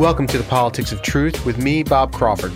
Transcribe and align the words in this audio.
Welcome 0.00 0.26
to 0.28 0.38
the 0.38 0.44
Politics 0.44 0.92
of 0.92 1.02
Truth 1.02 1.44
with 1.44 1.58
me, 1.58 1.82
Bob 1.82 2.14
Crawford. 2.14 2.52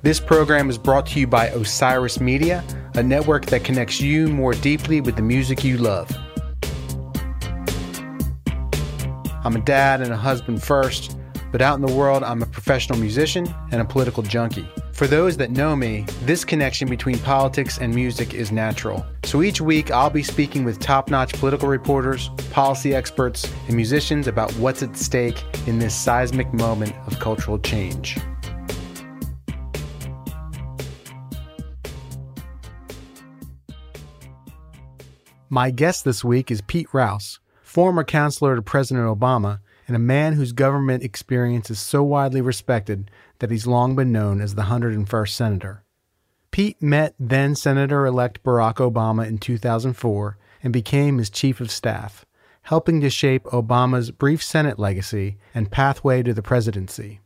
This 0.00 0.18
program 0.18 0.70
is 0.70 0.78
brought 0.78 1.04
to 1.08 1.20
you 1.20 1.26
by 1.26 1.48
Osiris 1.48 2.18
Media, 2.18 2.64
a 2.94 3.02
network 3.02 3.44
that 3.44 3.62
connects 3.62 4.00
you 4.00 4.26
more 4.28 4.54
deeply 4.54 5.02
with 5.02 5.14
the 5.14 5.20
music 5.20 5.62
you 5.62 5.76
love. 5.76 6.10
I'm 9.44 9.54
a 9.54 9.60
dad 9.66 10.00
and 10.00 10.14
a 10.14 10.16
husband 10.16 10.62
first, 10.62 11.18
but 11.52 11.60
out 11.60 11.78
in 11.78 11.84
the 11.84 11.92
world, 11.92 12.22
I'm 12.22 12.42
a 12.42 12.46
professional 12.46 12.98
musician 12.98 13.54
and 13.70 13.82
a 13.82 13.84
political 13.84 14.22
junkie. 14.22 14.66
For 14.98 15.06
those 15.06 15.36
that 15.36 15.52
know 15.52 15.76
me, 15.76 16.04
this 16.24 16.44
connection 16.44 16.88
between 16.88 17.20
politics 17.20 17.78
and 17.78 17.94
music 17.94 18.34
is 18.34 18.50
natural. 18.50 19.06
So 19.22 19.42
each 19.44 19.60
week, 19.60 19.92
I'll 19.92 20.10
be 20.10 20.24
speaking 20.24 20.64
with 20.64 20.80
top 20.80 21.08
notch 21.08 21.34
political 21.34 21.68
reporters, 21.68 22.30
policy 22.50 22.96
experts, 22.96 23.48
and 23.68 23.76
musicians 23.76 24.26
about 24.26 24.50
what's 24.54 24.82
at 24.82 24.96
stake 24.96 25.40
in 25.68 25.78
this 25.78 25.94
seismic 25.94 26.52
moment 26.52 26.96
of 27.06 27.20
cultural 27.20 27.60
change. 27.60 28.18
My 35.48 35.70
guest 35.70 36.04
this 36.04 36.24
week 36.24 36.50
is 36.50 36.60
Pete 36.62 36.92
Rouse, 36.92 37.38
former 37.62 38.02
counselor 38.02 38.56
to 38.56 38.62
President 38.62 39.06
Obama 39.06 39.60
and 39.88 39.96
a 39.96 39.98
man 39.98 40.34
whose 40.34 40.52
government 40.52 41.02
experience 41.02 41.70
is 41.70 41.80
so 41.80 42.02
widely 42.02 42.42
respected 42.42 43.10
that 43.38 43.50
he's 43.50 43.66
long 43.66 43.94
been 43.94 44.12
known 44.12 44.40
as 44.40 44.54
the 44.54 44.62
101st 44.62 45.30
Senator. 45.30 45.84
Pete 46.50 46.82
met 46.82 47.14
then 47.18 47.54
Senator 47.54 48.06
elect 48.06 48.42
Barack 48.42 48.76
Obama 48.76 49.26
in 49.26 49.38
2004 49.38 50.38
and 50.62 50.72
became 50.72 51.18
his 51.18 51.30
chief 51.30 51.60
of 51.60 51.70
staff, 51.70 52.24
helping 52.62 53.00
to 53.00 53.10
shape 53.10 53.44
Obama's 53.44 54.10
brief 54.10 54.42
Senate 54.42 54.78
legacy 54.78 55.36
and 55.54 55.70
pathway 55.70 56.22
to 56.22 56.34
the 56.34 56.42
presidency. 56.42 57.20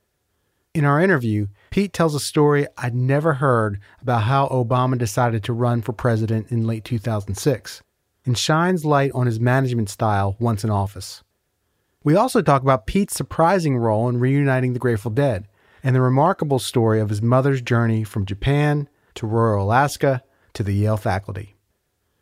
In 0.75 0.85
our 0.85 1.01
interview, 1.01 1.49
Pete 1.71 1.93
tells 1.93 2.15
a 2.15 2.21
story 2.21 2.67
I'd 2.79 2.95
never 2.95 3.35
heard 3.35 3.79
about 4.01 4.23
how 4.23 4.49
Obama 4.49 4.97
decided 4.97 5.45
to 5.45 5.53
run 5.53 5.83
for 5.83 5.93
president 5.93 6.51
in 6.51 6.67
late 6.67 6.85
2006 6.85 7.83
and 8.25 8.39
shines 8.39 8.85
light 8.85 9.13
on 9.15 9.27
his 9.27 9.41
management 9.41 9.91
style 9.91 10.37
once 10.39 10.65
in 10.65 10.71
office. 10.71 11.23
We 12.05 12.17
also 12.17 12.41
talk 12.41 12.63
about 12.63 12.87
Pete's 12.87 13.15
surprising 13.15 13.77
role 13.77 14.09
in 14.09 14.19
reuniting 14.19 14.73
the 14.73 14.79
Grateful 14.79 15.11
Dead 15.11 15.47
and 15.83 15.95
the 15.95 16.01
remarkable 16.01 16.59
story 16.59 17.01
of 17.01 17.09
his 17.09 17.23
mother's 17.23 17.61
journey 17.61 18.05
from 18.05 18.27
Japan 18.27 18.89
to 19.15 19.27
rural 19.27 19.67
Alaska 19.67 20.23
to 20.55 20.63
the 20.63 20.75
Yale 20.75 20.97
faculty. 20.97 21.57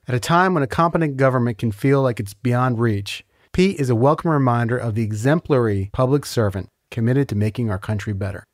At 0.09 0.15
a 0.15 0.21
time 0.21 0.55
when 0.55 0.63
a 0.63 0.67
competent 0.67 1.17
government 1.17 1.59
can 1.59 1.73
feel 1.73 2.03
like 2.03 2.19
it's 2.19 2.35
beyond 2.35 2.79
reach, 2.81 3.25
Pete 3.53 3.79
is 3.79 3.91
a 3.91 3.95
welcome 3.95 4.31
reminder 4.31 4.77
of 4.77 4.95
the 4.95 5.03
exemplary 5.03 5.91
public 5.93 6.25
servant 6.25 6.69
committed 6.91 7.29
to 7.29 7.37
making 7.37 7.71
our 7.71 7.79
country 7.79 8.13
better. 8.13 8.45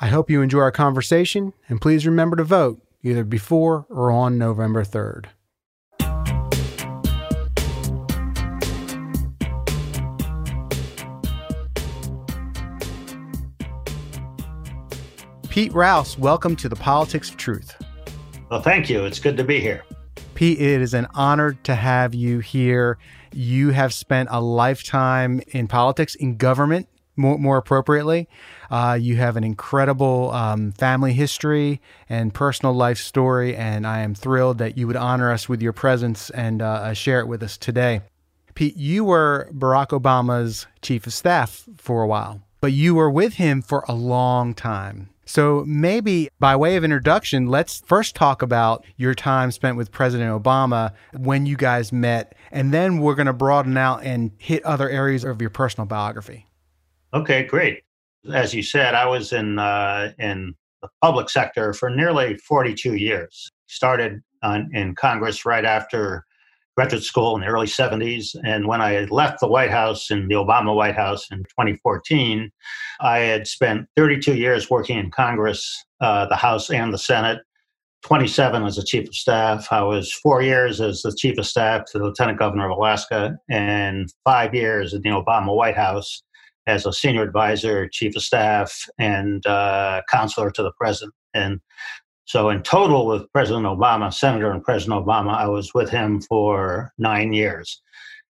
I 0.00 0.08
hope 0.08 0.30
you 0.30 0.42
enjoy 0.42 0.60
our 0.60 0.72
conversation, 0.72 1.52
and 1.68 1.80
please 1.80 2.06
remember 2.06 2.36
to 2.36 2.44
vote 2.44 2.80
either 3.02 3.22
before 3.22 3.86
or 3.88 4.10
on 4.10 4.38
November 4.38 4.84
3rd. 4.84 5.26
Pete 15.54 15.72
Rouse, 15.72 16.18
welcome 16.18 16.56
to 16.56 16.68
the 16.68 16.74
Politics 16.74 17.30
of 17.30 17.36
Truth. 17.36 17.80
Well, 18.50 18.60
thank 18.60 18.90
you. 18.90 19.04
It's 19.04 19.20
good 19.20 19.36
to 19.36 19.44
be 19.44 19.60
here. 19.60 19.84
Pete, 20.34 20.60
it 20.60 20.82
is 20.82 20.94
an 20.94 21.06
honor 21.14 21.52
to 21.62 21.76
have 21.76 22.12
you 22.12 22.40
here. 22.40 22.98
You 23.32 23.70
have 23.70 23.94
spent 23.94 24.30
a 24.32 24.40
lifetime 24.40 25.40
in 25.52 25.68
politics, 25.68 26.16
in 26.16 26.38
government, 26.38 26.88
more, 27.14 27.38
more 27.38 27.56
appropriately. 27.56 28.28
Uh, 28.68 28.98
you 29.00 29.14
have 29.18 29.36
an 29.36 29.44
incredible 29.44 30.32
um, 30.32 30.72
family 30.72 31.12
history 31.12 31.80
and 32.08 32.34
personal 32.34 32.74
life 32.74 32.98
story, 32.98 33.54
and 33.54 33.86
I 33.86 34.00
am 34.00 34.16
thrilled 34.16 34.58
that 34.58 34.76
you 34.76 34.88
would 34.88 34.96
honor 34.96 35.30
us 35.30 35.48
with 35.48 35.62
your 35.62 35.72
presence 35.72 36.30
and 36.30 36.62
uh, 36.62 36.66
uh 36.66 36.92
share 36.94 37.20
it 37.20 37.28
with 37.28 37.44
us 37.44 37.56
today. 37.56 38.00
Pete, 38.56 38.76
you 38.76 39.04
were 39.04 39.48
Barack 39.52 39.90
Obama's 39.90 40.66
chief 40.82 41.06
of 41.06 41.12
staff 41.12 41.68
for 41.76 42.02
a 42.02 42.08
while, 42.08 42.42
but 42.60 42.72
you 42.72 42.96
were 42.96 43.08
with 43.08 43.34
him 43.34 43.62
for 43.62 43.84
a 43.86 43.94
long 43.94 44.52
time. 44.52 45.10
So, 45.26 45.64
maybe 45.66 46.28
by 46.38 46.56
way 46.56 46.76
of 46.76 46.84
introduction, 46.84 47.46
let's 47.46 47.80
first 47.86 48.14
talk 48.14 48.42
about 48.42 48.84
your 48.96 49.14
time 49.14 49.50
spent 49.50 49.76
with 49.76 49.90
President 49.90 50.30
Obama 50.30 50.92
when 51.16 51.46
you 51.46 51.56
guys 51.56 51.92
met, 51.92 52.36
and 52.50 52.72
then 52.72 52.98
we're 52.98 53.14
going 53.14 53.26
to 53.26 53.32
broaden 53.32 53.76
out 53.76 54.02
and 54.02 54.32
hit 54.38 54.62
other 54.64 54.88
areas 54.88 55.24
of 55.24 55.40
your 55.40 55.50
personal 55.50 55.86
biography. 55.86 56.46
Okay, 57.14 57.44
great. 57.44 57.82
As 58.32 58.54
you 58.54 58.62
said, 58.62 58.94
I 58.94 59.06
was 59.06 59.32
in 59.32 59.58
uh, 59.58 60.12
in 60.18 60.54
the 60.82 60.88
public 61.00 61.30
sector 61.30 61.72
for 61.72 61.88
nearly 61.88 62.36
42 62.36 62.94
years. 62.94 63.50
Started 63.66 64.22
on, 64.42 64.68
in 64.74 64.94
Congress 64.94 65.46
right 65.46 65.64
after 65.64 66.24
graduate 66.76 67.04
school 67.04 67.34
in 67.34 67.40
the 67.40 67.46
early 67.46 67.66
70s. 67.66 68.36
And 68.44 68.66
when 68.66 68.80
I 68.80 69.04
left 69.04 69.40
the 69.40 69.48
White 69.48 69.70
House 69.70 70.10
in 70.10 70.28
the 70.28 70.34
Obama 70.34 70.74
White 70.74 70.96
House 70.96 71.26
in 71.30 71.38
2014, 71.38 72.50
I 73.00 73.18
had 73.18 73.46
spent 73.46 73.86
32 73.96 74.34
years 74.34 74.70
working 74.70 74.98
in 74.98 75.10
Congress, 75.10 75.84
uh, 76.00 76.26
the 76.26 76.36
House 76.36 76.70
and 76.70 76.92
the 76.92 76.98
Senate. 76.98 77.40
27 78.04 78.64
as 78.64 78.76
the 78.76 78.84
chief 78.84 79.08
of 79.08 79.14
staff. 79.14 79.68
I 79.70 79.82
was 79.82 80.12
four 80.12 80.42
years 80.42 80.78
as 80.78 81.00
the 81.00 81.16
chief 81.16 81.38
of 81.38 81.46
staff 81.46 81.86
to 81.86 81.98
the 81.98 82.04
lieutenant 82.04 82.38
governor 82.38 82.70
of 82.70 82.76
Alaska, 82.76 83.38
and 83.48 84.12
five 84.24 84.54
years 84.54 84.92
in 84.92 85.00
the 85.00 85.08
Obama 85.08 85.56
White 85.56 85.74
House 85.76 86.22
as 86.66 86.84
a 86.84 86.92
senior 86.92 87.22
advisor, 87.22 87.88
chief 87.88 88.14
of 88.14 88.22
staff, 88.22 88.86
and 88.98 89.46
uh, 89.46 90.02
counselor 90.10 90.50
to 90.50 90.62
the 90.62 90.72
president. 90.78 91.14
And 91.32 91.60
so, 92.26 92.48
in 92.48 92.62
total, 92.62 93.06
with 93.06 93.30
President 93.32 93.66
Obama, 93.66 94.12
Senator 94.12 94.50
and 94.50 94.62
President 94.62 95.04
Obama, 95.04 95.34
I 95.34 95.46
was 95.46 95.74
with 95.74 95.90
him 95.90 96.22
for 96.22 96.92
nine 96.96 97.32
years. 97.34 97.82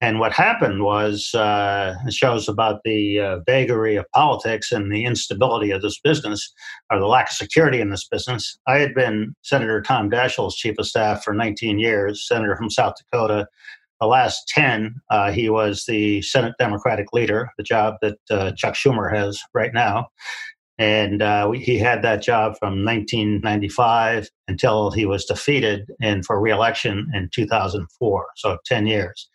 And 0.01 0.19
what 0.21 0.33
happened 0.33 0.83
was, 0.83 1.33
uh, 1.35 1.95
it 2.07 2.13
shows 2.13 2.49
about 2.49 2.81
the 2.85 3.21
uh, 3.21 3.39
vagary 3.47 3.97
of 3.97 4.05
politics 4.13 4.71
and 4.73 4.93
the 4.93 5.05
instability 5.05 5.71
of 5.71 5.83
this 5.83 5.99
business, 6.01 6.53
or 6.91 6.99
the 6.99 7.07
lack 7.07 7.31
of 7.31 7.37
security 7.37 7.81
in 7.81 7.91
this 7.91 8.07
business. 8.07 8.59
I 8.67 8.79
had 8.79 8.93
been 8.93 9.35
Senator 9.43 9.81
Tom 9.81 10.11
Daschle's 10.11 10.57
chief 10.57 10.75
of 10.79 10.87
staff 10.87 11.23
for 11.23 11.33
19 11.33 11.79
years, 11.79 12.27
senator 12.27 12.57
from 12.57 12.69
South 12.69 12.95
Dakota. 12.99 13.47
The 14.01 14.07
last 14.07 14.47
10, 14.49 14.97
uh, 15.11 15.33
he 15.33 15.49
was 15.49 15.85
the 15.87 16.21
Senate 16.21 16.55
Democratic 16.59 17.15
leader, 17.15 17.49
the 17.57 17.65
job 17.65 17.95
that 18.03 18.19
uh, 18.31 18.53
Chuck 18.53 18.75
Schumer 18.75 19.15
has 19.15 19.41
right 19.55 19.73
now. 19.73 20.09
And 20.79 21.23
uh, 21.23 21.51
he 21.53 21.79
had 21.79 22.03
that 22.03 22.23
job 22.23 22.57
from 22.59 22.85
1995 22.85 24.29
until 24.47 24.91
he 24.91 25.07
was 25.07 25.25
defeated 25.25 25.91
and 26.03 26.25
for 26.25 26.41
reelection 26.41 27.11
in 27.15 27.31
2004, 27.33 28.27
so 28.37 28.59
10 28.67 28.87
years. 28.87 29.29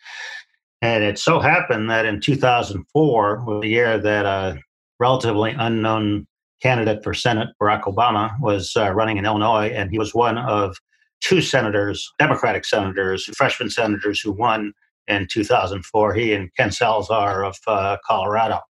And 0.82 1.02
it 1.02 1.18
so 1.18 1.40
happened 1.40 1.90
that 1.90 2.06
in 2.06 2.20
2004 2.20 3.44
was 3.44 3.62
the 3.62 3.68
year 3.68 3.98
that 3.98 4.26
a 4.26 4.58
relatively 5.00 5.54
unknown 5.58 6.26
candidate 6.60 7.02
for 7.02 7.12
Senate, 7.12 7.48
Barack 7.60 7.82
Obama, 7.82 8.32
was 8.40 8.72
uh, 8.76 8.92
running 8.92 9.16
in 9.16 9.26
Illinois, 9.26 9.68
and 9.68 9.90
he 9.90 9.98
was 9.98 10.14
one 10.14 10.38
of 10.38 10.76
two 11.20 11.40
senators, 11.40 12.08
Democratic 12.18 12.64
senators, 12.64 13.24
freshman 13.36 13.70
senators 13.70 14.20
who 14.20 14.32
won 14.32 14.72
in 15.08 15.26
2004. 15.28 16.14
He 16.14 16.32
and 16.32 16.50
Ken 16.56 16.70
Salazar 16.70 17.44
of 17.44 17.56
uh, 17.66 17.96
Colorado 18.06 18.60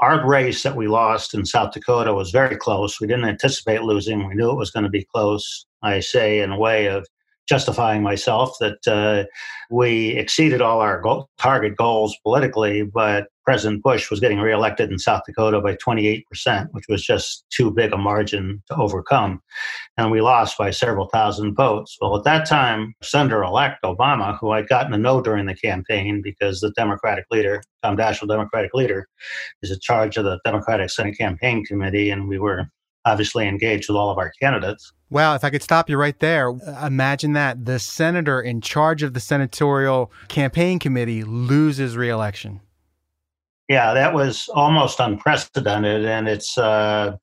our 0.00 0.26
race 0.26 0.62
that 0.62 0.76
we 0.76 0.88
lost 0.88 1.34
in 1.34 1.44
South 1.44 1.72
Dakota 1.72 2.14
was 2.14 2.30
very 2.30 2.56
close. 2.56 3.00
We 3.00 3.06
didn't 3.06 3.24
anticipate 3.24 3.82
losing. 3.82 4.26
We 4.26 4.34
knew 4.34 4.50
it 4.50 4.56
was 4.56 4.70
going 4.70 4.84
to 4.84 4.90
be 4.90 5.04
close. 5.04 5.66
I 5.82 6.00
say 6.00 6.40
in 6.40 6.52
a 6.52 6.58
way 6.58 6.86
of 6.86 7.06
justifying 7.48 8.02
myself 8.02 8.56
that 8.60 8.86
uh, 8.86 9.24
we 9.70 10.10
exceeded 10.10 10.60
all 10.60 10.80
our 10.80 11.00
goal, 11.00 11.30
target 11.38 11.76
goals 11.76 12.16
politically, 12.22 12.82
but 12.82 13.28
President 13.48 13.82
Bush 13.82 14.10
was 14.10 14.20
getting 14.20 14.40
reelected 14.40 14.92
in 14.92 14.98
South 14.98 15.22
Dakota 15.26 15.58
by 15.62 15.74
28%, 15.76 16.66
which 16.72 16.84
was 16.86 17.02
just 17.02 17.46
too 17.48 17.70
big 17.70 17.94
a 17.94 17.96
margin 17.96 18.62
to 18.66 18.76
overcome. 18.76 19.40
And 19.96 20.10
we 20.10 20.20
lost 20.20 20.58
by 20.58 20.70
several 20.70 21.08
thousand 21.08 21.54
votes. 21.54 21.96
Well, 21.98 22.14
at 22.18 22.24
that 22.24 22.46
time, 22.46 22.92
Senator 23.02 23.42
elect 23.42 23.82
Obama, 23.84 24.38
who 24.38 24.50
I'd 24.50 24.68
gotten 24.68 24.92
to 24.92 24.98
know 24.98 25.22
during 25.22 25.46
the 25.46 25.54
campaign 25.54 26.20
because 26.22 26.60
the 26.60 26.72
Democratic 26.72 27.24
leader, 27.30 27.62
Tom 27.82 27.96
Daschle, 27.96 28.28
Democratic 28.28 28.74
leader, 28.74 29.08
is 29.62 29.70
in 29.70 29.80
charge 29.80 30.18
of 30.18 30.26
the 30.26 30.38
Democratic 30.44 30.90
Senate 30.90 31.16
Campaign 31.16 31.64
Committee, 31.64 32.10
and 32.10 32.28
we 32.28 32.38
were 32.38 32.68
obviously 33.06 33.48
engaged 33.48 33.88
with 33.88 33.96
all 33.96 34.10
of 34.10 34.18
our 34.18 34.30
candidates. 34.42 34.92
Wow, 35.08 35.34
if 35.34 35.42
I 35.42 35.48
could 35.48 35.62
stop 35.62 35.88
you 35.88 35.96
right 35.96 36.18
there, 36.20 36.52
imagine 36.84 37.32
that 37.32 37.64
the 37.64 37.78
senator 37.78 38.42
in 38.42 38.60
charge 38.60 39.02
of 39.02 39.14
the 39.14 39.20
senatorial 39.20 40.12
campaign 40.28 40.78
committee 40.78 41.24
loses 41.24 41.96
reelection. 41.96 42.60
Yeah, 43.68 43.92
that 43.92 44.14
was 44.14 44.48
almost 44.54 44.98
unprecedented. 44.98 46.06
And 46.06 46.26
it's, 46.26 46.56
uh, 46.56 47.16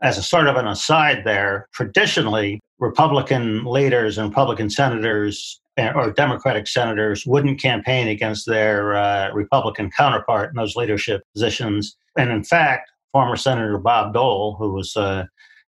as 0.00 0.16
a 0.16 0.22
sort 0.22 0.46
of 0.46 0.56
an 0.56 0.66
aside 0.66 1.24
there, 1.24 1.68
traditionally, 1.72 2.60
Republican 2.78 3.64
leaders 3.64 4.16
and 4.16 4.28
Republican 4.28 4.70
senators 4.70 5.60
eh, 5.76 5.90
or 5.92 6.12
Democratic 6.12 6.68
senators 6.68 7.26
wouldn't 7.26 7.60
campaign 7.60 8.06
against 8.06 8.46
their 8.46 8.96
uh, 8.96 9.30
Republican 9.32 9.90
counterpart 9.90 10.50
in 10.50 10.56
those 10.56 10.76
leadership 10.76 11.22
positions. 11.34 11.96
And 12.16 12.30
in 12.30 12.44
fact, 12.44 12.90
former 13.12 13.36
Senator 13.36 13.78
Bob 13.78 14.14
Dole, 14.14 14.54
who 14.56 14.72
was, 14.72 14.96
uh, 14.96 15.24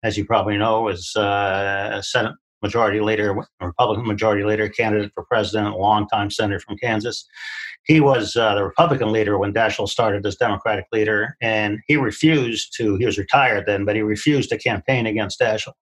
as 0.03 0.17
you 0.19 0.25
probably 0.25 0.57
know, 0.57 0.83
was 0.83 1.15
uh, 1.15 1.91
a 1.95 2.03
Senate 2.03 2.35
Majority 2.63 3.01
Leader, 3.01 3.37
Republican 3.61 4.07
Majority 4.07 4.43
Leader, 4.43 4.69
candidate 4.69 5.13
for 5.15 5.25
president, 5.25 5.73
a 5.73 5.77
longtime 5.77 6.31
senator 6.31 6.59
from 6.59 6.77
Kansas. 6.79 7.29
He 7.87 8.01
was 8.01 8.37
uh, 8.37 8.55
the 8.55 8.65
Republican 8.65 9.13
leader 9.13 9.39
when 9.39 9.53
Daschle 9.53 9.89
started 9.89 10.27
as 10.27 10.37
Democratic 10.37 10.87
leader, 10.93 11.37
and 11.41 11.79
he 11.87 11.97
refused 11.97 12.75
to. 12.77 12.97
He 12.97 13.07
was 13.07 13.19
retired 13.19 13.65
then, 13.67 13.85
but 13.85 13.97
he 13.97 14.03
refused 14.03 14.51
to 14.51 14.59
campaign 14.59 15.07
against 15.07 15.41
Daschle 15.41 15.73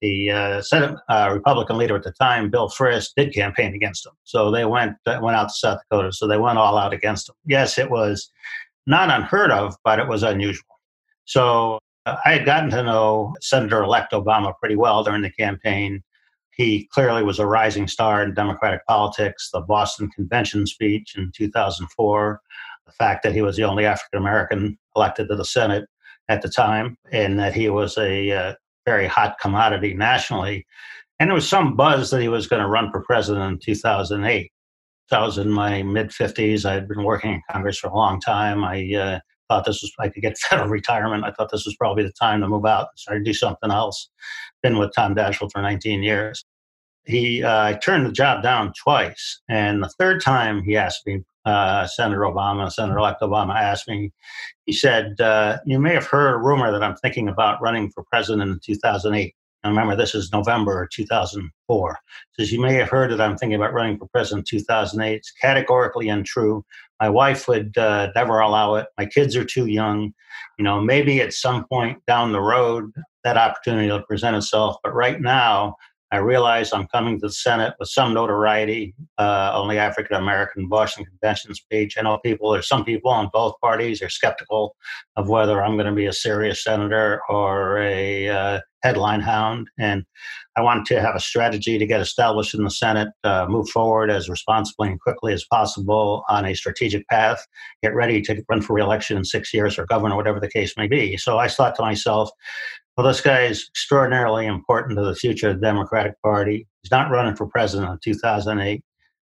the 0.00 0.30
uh, 0.30 0.62
Senate 0.62 0.96
uh, 1.08 1.30
Republican 1.32 1.76
leader 1.76 1.96
at 1.96 2.02
the 2.02 2.12
time, 2.12 2.50
Bill 2.50 2.68
Frist, 2.68 3.10
did 3.16 3.34
campaign 3.34 3.74
against 3.74 4.06
him. 4.06 4.12
So 4.24 4.50
they 4.50 4.64
went 4.64 4.96
went 5.06 5.36
out 5.36 5.48
to 5.48 5.54
South 5.54 5.80
Dakota. 5.90 6.12
So 6.12 6.26
they 6.26 6.38
went 6.38 6.58
all 6.58 6.76
out 6.78 6.92
against 6.92 7.28
him. 7.28 7.34
Yes, 7.46 7.78
it 7.78 7.90
was 7.90 8.30
not 8.86 9.10
unheard 9.10 9.50
of, 9.50 9.76
but 9.84 9.98
it 9.98 10.08
was 10.08 10.22
unusual. 10.22 10.64
So 11.26 11.78
uh, 12.06 12.16
I 12.24 12.32
had 12.32 12.46
gotten 12.46 12.70
to 12.70 12.82
know 12.82 13.34
Senator-elect 13.40 14.12
Obama 14.12 14.54
pretty 14.58 14.76
well 14.76 15.04
during 15.04 15.22
the 15.22 15.30
campaign. 15.30 16.02
He 16.60 16.90
clearly 16.92 17.22
was 17.22 17.38
a 17.38 17.46
rising 17.46 17.88
star 17.88 18.22
in 18.22 18.34
Democratic 18.34 18.84
politics. 18.86 19.48
The 19.50 19.62
Boston 19.62 20.10
Convention 20.10 20.66
speech 20.66 21.16
in 21.16 21.32
2004, 21.34 22.40
the 22.84 22.92
fact 22.92 23.22
that 23.22 23.32
he 23.32 23.40
was 23.40 23.56
the 23.56 23.64
only 23.64 23.86
African 23.86 24.18
American 24.18 24.78
elected 24.94 25.28
to 25.28 25.36
the 25.36 25.44
Senate 25.46 25.86
at 26.28 26.42
the 26.42 26.50
time, 26.50 26.98
and 27.12 27.38
that 27.38 27.54
he 27.54 27.70
was 27.70 27.96
a 27.96 28.30
uh, 28.30 28.54
very 28.84 29.06
hot 29.06 29.36
commodity 29.40 29.94
nationally. 29.94 30.66
And 31.18 31.30
there 31.30 31.34
was 31.34 31.48
some 31.48 31.76
buzz 31.76 32.10
that 32.10 32.20
he 32.20 32.28
was 32.28 32.46
going 32.46 32.60
to 32.60 32.68
run 32.68 32.90
for 32.90 33.04
president 33.04 33.52
in 33.52 33.58
2008. 33.58 34.52
I 35.12 35.20
was 35.22 35.38
in 35.38 35.50
my 35.50 35.82
mid 35.82 36.10
50s. 36.10 36.66
I 36.66 36.74
had 36.74 36.86
been 36.86 37.04
working 37.04 37.32
in 37.32 37.42
Congress 37.50 37.78
for 37.78 37.88
a 37.88 37.96
long 37.96 38.20
time. 38.20 38.64
I 38.64 38.94
uh, 38.94 39.20
thought 39.50 39.64
this 39.64 39.82
was, 39.82 39.92
I 39.98 40.08
could 40.08 40.22
get 40.22 40.38
federal 40.48 40.68
retirement. 40.68 41.24
I 41.24 41.32
thought 41.32 41.50
this 41.50 41.66
was 41.66 41.76
probably 41.76 42.04
the 42.04 42.12
time 42.12 42.40
to 42.40 42.48
move 42.48 42.64
out 42.64 42.88
and 42.92 42.98
start 42.98 43.18
to 43.18 43.24
do 43.24 43.34
something 43.34 43.70
else. 43.70 44.08
Been 44.62 44.78
with 44.78 44.92
Tom 44.94 45.14
Daschle 45.14 45.50
for 45.50 45.60
19 45.60 46.02
years. 46.02 46.44
He 47.06 47.42
uh, 47.42 47.78
turned 47.78 48.06
the 48.06 48.12
job 48.12 48.42
down 48.42 48.72
twice. 48.80 49.40
And 49.48 49.82
the 49.82 49.88
third 49.98 50.22
time 50.22 50.62
he 50.62 50.76
asked 50.76 51.06
me, 51.06 51.24
uh, 51.44 51.86
Senator 51.86 52.20
Obama, 52.20 52.70
Senator 52.70 52.98
elect 52.98 53.22
Obama 53.22 53.56
asked 53.56 53.88
me, 53.88 54.12
he 54.66 54.72
said, 54.72 55.20
uh, 55.20 55.58
You 55.64 55.80
may 55.80 55.94
have 55.94 56.06
heard 56.06 56.34
a 56.34 56.38
rumor 56.38 56.70
that 56.70 56.82
I'm 56.82 56.96
thinking 56.96 57.28
about 57.28 57.60
running 57.60 57.90
for 57.90 58.04
president 58.04 58.50
in 58.50 58.60
2008. 58.62 59.34
And 59.62 59.76
remember, 59.76 59.94
this 59.94 60.14
is 60.14 60.32
November 60.32 60.88
2004. 60.92 61.98
He 62.36 62.42
says, 62.42 62.52
You 62.52 62.60
may 62.60 62.74
have 62.74 62.88
heard 62.88 63.10
that 63.10 63.20
I'm 63.20 63.36
thinking 63.36 63.56
about 63.56 63.74
running 63.74 63.98
for 63.98 64.08
president 64.08 64.50
in 64.52 64.58
2008. 64.58 65.14
It's 65.14 65.32
categorically 65.32 66.08
untrue. 66.08 66.64
My 67.00 67.10
wife 67.10 67.46
would 67.48 67.76
uh, 67.76 68.10
never 68.14 68.40
allow 68.40 68.76
it. 68.76 68.86
My 68.98 69.06
kids 69.06 69.36
are 69.36 69.44
too 69.44 69.66
young. 69.66 70.12
You 70.58 70.64
know, 70.64 70.80
maybe 70.80 71.20
at 71.20 71.32
some 71.32 71.66
point 71.66 72.04
down 72.06 72.32
the 72.32 72.40
road, 72.40 72.90
that 73.24 73.36
opportunity 73.36 73.90
will 73.90 74.02
present 74.02 74.36
itself. 74.36 74.76
But 74.82 74.94
right 74.94 75.20
now, 75.20 75.76
I 76.12 76.16
realize 76.16 76.72
I'm 76.72 76.88
coming 76.88 77.20
to 77.20 77.28
the 77.28 77.32
Senate 77.32 77.74
with 77.78 77.88
some 77.88 78.12
notoriety, 78.12 78.94
uh, 79.18 79.52
only 79.54 79.78
African 79.78 80.16
American 80.16 80.68
Boston 80.68 81.04
Convention 81.04 81.54
speech. 81.54 81.96
I 81.96 82.02
know 82.02 82.18
people, 82.18 82.50
there's 82.50 82.68
some 82.68 82.84
people 82.84 83.10
on 83.12 83.30
both 83.32 83.54
parties 83.60 84.02
are 84.02 84.08
skeptical 84.08 84.74
of 85.16 85.28
whether 85.28 85.62
I'm 85.62 85.76
going 85.76 85.86
to 85.86 85.92
be 85.92 86.06
a 86.06 86.12
serious 86.12 86.64
senator 86.64 87.20
or 87.28 87.78
a 87.78 88.28
uh, 88.28 88.60
headline 88.82 89.20
hound. 89.20 89.68
And 89.78 90.04
I 90.56 90.62
want 90.62 90.86
to 90.86 91.00
have 91.00 91.14
a 91.14 91.20
strategy 91.20 91.78
to 91.78 91.86
get 91.86 92.00
established 92.00 92.54
in 92.54 92.64
the 92.64 92.70
Senate, 92.70 93.08
uh, 93.22 93.46
move 93.48 93.68
forward 93.68 94.10
as 94.10 94.28
responsibly 94.28 94.88
and 94.88 95.00
quickly 95.00 95.32
as 95.32 95.44
possible 95.44 96.24
on 96.28 96.44
a 96.44 96.54
strategic 96.54 97.06
path, 97.08 97.46
get 97.82 97.94
ready 97.94 98.20
to 98.22 98.42
run 98.48 98.62
for 98.62 98.74
reelection 98.74 99.16
in 99.16 99.24
six 99.24 99.54
years 99.54 99.78
or 99.78 99.86
governor, 99.86 100.16
whatever 100.16 100.40
the 100.40 100.50
case 100.50 100.74
may 100.76 100.88
be. 100.88 101.16
So 101.16 101.38
I 101.38 101.46
thought 101.46 101.76
to 101.76 101.82
myself, 101.82 102.30
well, 103.00 103.08
this 103.08 103.22
guy 103.22 103.44
is 103.44 103.66
extraordinarily 103.66 104.44
important 104.44 104.98
to 104.98 105.02
the 105.02 105.14
future 105.14 105.48
of 105.48 105.54
the 105.54 105.66
Democratic 105.66 106.20
Party. 106.20 106.68
He's 106.82 106.90
not 106.90 107.10
running 107.10 107.34
for 107.34 107.46
president 107.46 107.90
in 107.90 107.98
2008. 108.04 108.84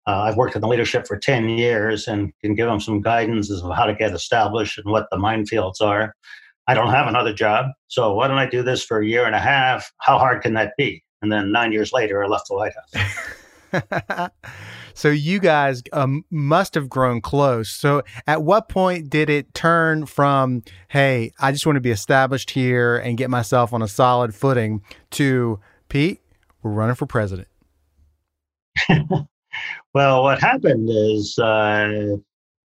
Uh, 0.06 0.10
I've 0.10 0.36
worked 0.36 0.56
in 0.56 0.62
the 0.62 0.68
leadership 0.68 1.08
for 1.08 1.18
10 1.18 1.48
years 1.48 2.06
and 2.06 2.34
can 2.42 2.54
give 2.54 2.68
him 2.68 2.82
some 2.82 3.00
guidance 3.00 3.50
as 3.50 3.62
to 3.62 3.72
how 3.72 3.86
to 3.86 3.96
get 3.96 4.12
established 4.12 4.78
and 4.78 4.92
what 4.92 5.08
the 5.10 5.16
minefields 5.16 5.80
are. 5.80 6.14
I 6.68 6.74
don't 6.74 6.90
have 6.90 7.08
another 7.08 7.32
job, 7.32 7.68
so 7.88 8.14
why 8.14 8.28
don't 8.28 8.40
I 8.40 8.46
do 8.46 8.62
this 8.62 8.84
for 8.84 9.00
a 9.00 9.08
year 9.08 9.24
and 9.24 9.36
a 9.36 9.40
half? 9.40 9.90
How 10.00 10.20
hard 10.20 10.42
can 10.42 10.54
that 10.56 10.74
be? 10.78 11.02
And 11.22 11.32
then 11.32 11.54
nine 11.54 11.72
years 11.72 11.94
later, 11.94 12.26
I 12.26 12.28
left 12.28 12.50
the 12.50 12.56
White 12.56 12.74
House. 12.76 13.06
So 14.94 15.10
you 15.10 15.40
guys 15.40 15.82
um, 15.94 16.26
must 16.30 16.76
have 16.76 16.90
grown 16.90 17.22
close. 17.22 17.70
So 17.70 18.04
at 18.28 18.44
what 18.44 18.70
point 18.70 19.10
did 19.10 19.30
it 19.30 19.54
turn 19.54 20.06
from, 20.06 20.64
hey, 20.90 21.32
I 21.40 21.52
just 21.52 21.66
want 21.66 21.78
to 21.78 21.82
be 21.82 21.92
established 21.92 22.52
here 22.52 22.98
and 22.98 23.18
get 23.18 23.30
myself 23.30 23.74
on 23.74 23.82
a 23.82 23.88
solid 23.88 24.36
footing 24.36 24.82
to, 25.12 25.60
Pete, 25.90 26.22
we're 26.62 26.72
running 26.72 26.96
for 26.96 27.06
president? 27.06 27.48
well, 29.94 30.24
what 30.24 30.40
happened 30.40 30.90
is 30.90 31.38
uh, 31.40 32.18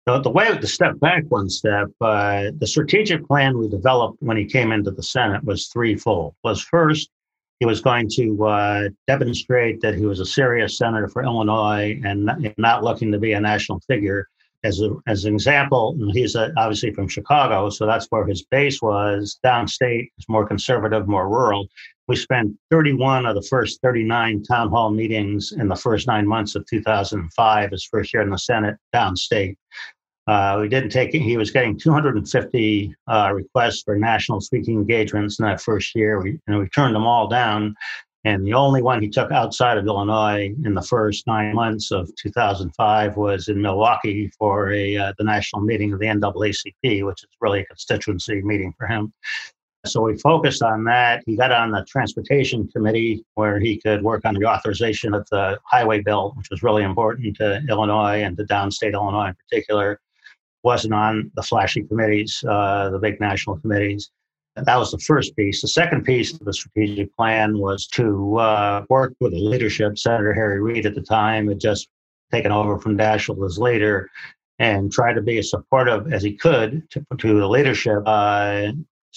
the, 0.06 0.20
the 0.22 0.30
way 0.30 0.56
to 0.56 0.68
step 0.68 1.00
back 1.00 1.24
one 1.30 1.50
step, 1.50 1.88
uh, 2.02 2.46
the 2.58 2.68
strategic 2.68 3.26
plan 3.28 3.58
we 3.58 3.68
developed 3.68 4.18
when 4.22 4.38
he 4.38 4.46
came 4.46 4.72
into 4.72 4.92
the 4.92 5.04
Senate 5.04 5.44
was 5.44 5.68
threefold. 5.68 6.36
Was 6.44 6.62
first, 6.62 7.10
he 7.62 7.66
was 7.68 7.80
going 7.80 8.10
to 8.10 8.44
uh, 8.44 8.90
demonstrate 9.06 9.82
that 9.82 9.94
he 9.94 10.04
was 10.04 10.20
a 10.20 10.26
serious 10.26 10.80
senator 10.80 11.08
for 11.08 11.24
Illinois 11.24 12.02
and 12.04 12.28
not 12.58 12.84
looking 12.84 13.12
to 13.12 13.20
be 13.20 13.34
a 13.34 13.40
national 13.40 13.80
figure. 13.82 14.28
As, 14.64 14.82
a, 14.82 14.90
as 15.06 15.26
an 15.26 15.36
example, 15.36 15.96
he's 16.12 16.34
a, 16.34 16.52
obviously 16.58 16.92
from 16.92 17.08
Chicago, 17.08 17.70
so 17.70 17.86
that's 17.86 18.08
where 18.10 18.26
his 18.26 18.44
base 18.50 18.82
was. 18.82 19.40
Downstate 19.46 20.08
is 20.18 20.26
more 20.28 20.44
conservative, 20.44 21.08
more 21.08 21.30
rural. 21.30 21.68
We 22.08 22.16
spent 22.16 22.52
31 22.72 23.28
of 23.28 23.36
the 23.36 23.44
first 23.44 23.80
39 23.84 24.42
town 24.42 24.72
hall 24.72 24.90
meetings 24.90 25.52
in 25.52 25.68
the 25.68 25.76
first 25.76 26.08
nine 26.08 26.28
months 26.28 26.56
of 26.56 26.66
2005, 26.66 27.72
his 27.72 27.86
first 27.86 28.12
year 28.12 28.24
in 28.24 28.32
the 28.32 28.40
Senate, 28.40 28.76
downstate. 28.94 29.56
Uh, 30.28 30.58
we 30.62 30.70
didn't 30.70 30.90
take. 30.90 31.14
He 31.14 31.38
was 31.38 31.52
getting 31.52 31.78
250 31.78 32.96
uh, 33.08 33.32
requests 33.34 33.82
for 33.84 33.96
national 33.96 34.42
speaking 34.42 34.76
engagements 34.76 35.40
in 35.40 35.46
that 35.46 35.62
first 35.62 35.96
year. 35.96 36.22
We, 36.22 36.40
and 36.48 36.60
we 36.60 36.68
turned 36.70 36.96
them 36.96 37.06
all 37.06 37.28
down. 37.28 37.76
And 38.24 38.46
the 38.46 38.54
only 38.54 38.84
one 38.84 39.02
he 39.02 39.10
took 39.10 39.32
outside 39.32 39.80
of 39.80 39.88
Illinois 39.88 40.54
in 40.64 40.76
the 40.76 40.82
first 40.84 41.26
nine 41.26 41.56
months 41.56 41.90
of 41.92 42.08
2005 42.18 43.18
was 43.18 43.48
in 43.48 43.60
Milwaukee 43.60 44.32
for 44.38 44.72
a 44.72 44.96
uh, 44.96 45.14
the 45.18 45.24
national 45.24 45.64
meeting 45.64 45.92
of 45.92 46.00
the 46.00 46.06
NAACP, 46.06 47.04
which 47.04 47.24
is 47.24 47.30
really 47.42 47.62
a 47.62 47.66
constituency 47.66 48.44
meeting 48.44 48.74
for 48.78 48.86
him. 48.86 49.12
So 49.88 50.04
we 50.04 50.16
focused 50.20 50.62
on 50.62 50.84
that. 50.84 51.24
He 51.26 51.36
got 51.36 51.52
on 51.52 51.72
the 51.72 51.84
transportation 51.86 52.68
committee 52.68 53.26
where 53.34 53.60
he 53.60 53.82
could 53.82 54.04
work 54.04 54.24
on 54.26 54.36
the 54.36 54.46
authorization 54.46 55.16
of 55.16 55.28
the 55.32 55.60
highway 55.66 56.02
bill, 56.02 56.34
which 56.38 56.52
was 56.52 56.62
really 56.62 56.84
important 56.84 57.36
to 57.38 57.64
Illinois 57.68 58.22
and 58.22 58.38
to 58.38 58.44
downstate 58.44 58.94
Illinois 58.94 59.30
in 59.30 59.36
particular 59.36 60.00
wasn't 60.64 60.94
on 60.94 61.32
the 61.36 61.44
flashy 61.44 61.84
committees, 61.84 62.44
uh, 62.48 62.90
the 62.90 63.00
big 63.00 63.20
national 63.20 63.58
committees. 63.58 64.12
That 64.56 64.78
was 64.78 64.92
the 64.92 65.00
first 65.00 65.36
piece. 65.36 65.62
The 65.62 65.68
second 65.68 66.04
piece 66.04 66.34
of 66.34 66.40
the 66.40 66.54
strategic 66.54 67.16
plan 67.16 67.58
was 67.58 67.88
to 67.88 68.38
uh, 68.38 68.86
work 68.90 69.14
with 69.22 69.32
the 69.32 69.40
leadership. 69.40 69.98
Senator 69.98 70.34
Harry 70.34 70.62
Reid 70.62 70.86
at 70.86 70.94
the 70.94 71.02
time 71.02 71.48
had 71.48 71.60
just 71.60 71.88
taken 72.32 72.52
over 72.52 72.78
from 72.78 72.98
Daschle 72.98 73.46
as 73.46 73.58
leader 73.58 74.10
and 74.60 74.92
try 74.92 75.14
to 75.14 75.22
be 75.22 75.38
as 75.40 75.50
supportive 75.50 76.14
as 76.14 76.22
he 76.22 76.34
could 76.34 76.88
to, 76.92 77.04
to 77.18 77.40
the 77.40 77.48
leadership, 77.48 78.04
uh, 78.06 78.72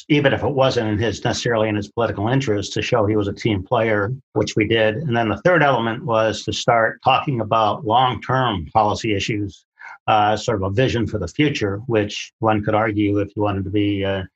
even 0.09 0.33
if 0.33 0.43
it 0.43 0.51
wasn't 0.51 0.89
in 0.89 0.99
his 0.99 1.23
necessarily 1.25 1.69
in 1.69 1.77
his 1.77 1.91
political 1.91 2.29
interest, 2.29 2.73
to 2.73 2.83
show 2.83 3.05
he 3.05 3.17
was 3.17 3.29
a 3.29 3.33
team 3.33 3.63
player, 3.63 4.13
which 4.33 4.57
we 4.57 4.67
did. 4.67 4.97
And 4.97 5.17
then 5.17 5.29
the 5.29 5.41
third 5.45 5.63
element 5.63 6.05
was 6.05 6.45
to 6.45 6.53
start 6.53 7.01
talking 7.05 7.41
about 7.41 7.85
long-term 7.85 8.67
policy 8.73 9.15
issues 9.15 9.65
uh, 10.07 10.37
sort 10.37 10.63
of 10.63 10.71
a 10.71 10.75
vision 10.75 11.07
for 11.07 11.19
the 11.19 11.29
future, 11.29 11.79
which 11.87 12.33
one 12.39 12.63
could 12.63 12.75
argue, 12.75 13.19
if 13.19 13.31
you 13.35 13.43
wanted 13.43 13.65
to 13.65 13.71
be, 13.71 14.05
uh, 14.05 14.19
you 14.19 14.27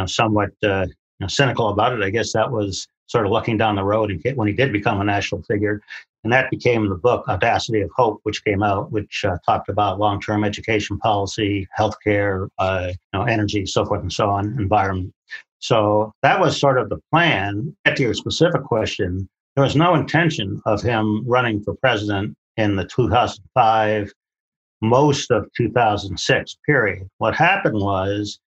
know, 0.00 0.06
somewhat 0.06 0.50
uh, 0.62 0.86
you 0.88 0.94
know, 1.20 1.28
cynical 1.28 1.68
about 1.68 1.92
it, 1.92 2.02
I 2.02 2.10
guess 2.10 2.32
that 2.32 2.50
was 2.50 2.86
sort 3.06 3.26
of 3.26 3.32
looking 3.32 3.56
down 3.56 3.76
the 3.76 3.84
road 3.84 4.10
and 4.10 4.36
when 4.36 4.48
he 4.48 4.54
did 4.54 4.72
become 4.72 5.00
a 5.00 5.04
national 5.04 5.42
figure. 5.42 5.80
And 6.24 6.32
that 6.32 6.50
became 6.50 6.88
the 6.88 6.94
book 6.94 7.28
Audacity 7.28 7.82
of 7.82 7.90
Hope, 7.94 8.20
which 8.22 8.42
came 8.44 8.62
out, 8.62 8.90
which 8.90 9.24
uh, 9.26 9.36
talked 9.44 9.68
about 9.68 9.98
long-term 9.98 10.42
education 10.42 10.98
policy, 10.98 11.68
healthcare, 11.78 12.48
uh, 12.58 12.88
you 12.90 13.18
know, 13.18 13.24
energy, 13.24 13.66
so 13.66 13.84
forth 13.84 14.00
and 14.00 14.12
so 14.12 14.30
on, 14.30 14.56
environment. 14.58 15.12
So 15.58 16.12
that 16.22 16.40
was 16.40 16.58
sort 16.58 16.78
of 16.78 16.88
the 16.88 16.98
plan. 17.12 17.76
To 17.86 18.02
your 18.02 18.14
specific 18.14 18.64
question, 18.64 19.28
there 19.54 19.64
was 19.64 19.76
no 19.76 19.94
intention 19.94 20.60
of 20.66 20.82
him 20.82 21.22
running 21.26 21.62
for 21.62 21.74
president 21.76 22.36
in 22.56 22.76
the 22.76 22.84
2005 22.86 24.12
most 24.82 25.30
of 25.30 25.46
2006 25.56 26.58
period. 26.66 27.08
What 27.18 27.34
happened 27.34 27.80
was 27.80 28.38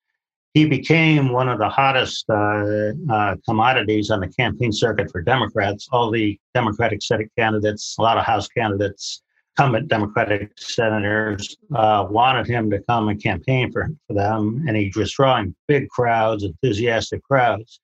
he 0.54 0.66
became 0.66 1.32
one 1.32 1.50
of 1.50 1.60
the 1.60 1.70
hottest 1.70 2.26
uh, 2.30 2.92
uh, 3.12 3.36
commodities 3.48 4.10
on 4.10 4.22
the 4.22 4.28
campaign 4.28 4.72
circuit 4.72 5.12
for 5.12 5.22
Democrats. 5.22 5.88
All 5.92 6.12
the 6.12 6.40
Democratic 6.54 7.02
Senate 7.02 7.30
candidates, 7.38 7.96
a 8.00 8.02
lot 8.02 8.18
of 8.18 8.26
House 8.26 8.48
candidates 8.48 9.22
incumbent 9.58 9.88
Democratic 9.88 10.52
senators 10.56 11.58
uh, 11.76 12.06
wanted 12.10 12.46
him 12.46 12.70
to 12.70 12.80
come 12.88 13.10
and 13.10 13.22
campaign 13.22 13.72
for, 13.72 13.90
for 14.08 14.14
them, 14.14 14.64
and 14.68 14.78
he 14.78 14.92
was 14.96 15.12
drawing 15.12 15.56
big 15.68 15.90
crowds, 15.90 16.44
enthusiastic 16.44 17.24
crowds. 17.24 17.80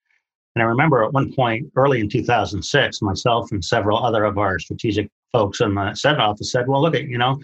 And 0.55 0.61
I 0.61 0.67
remember 0.67 1.03
at 1.03 1.13
one 1.13 1.33
point 1.33 1.71
early 1.75 1.99
in 1.99 2.09
2006, 2.09 3.01
myself 3.01 3.51
and 3.51 3.63
several 3.63 4.03
other 4.03 4.23
of 4.23 4.37
our 4.37 4.59
strategic 4.59 5.09
folks 5.31 5.61
in 5.61 5.73
the 5.73 5.95
Senate 5.95 6.19
office 6.19 6.51
said, 6.51 6.67
well, 6.67 6.81
look 6.81 6.95
at, 6.95 7.07
you 7.07 7.17
know, 7.17 7.41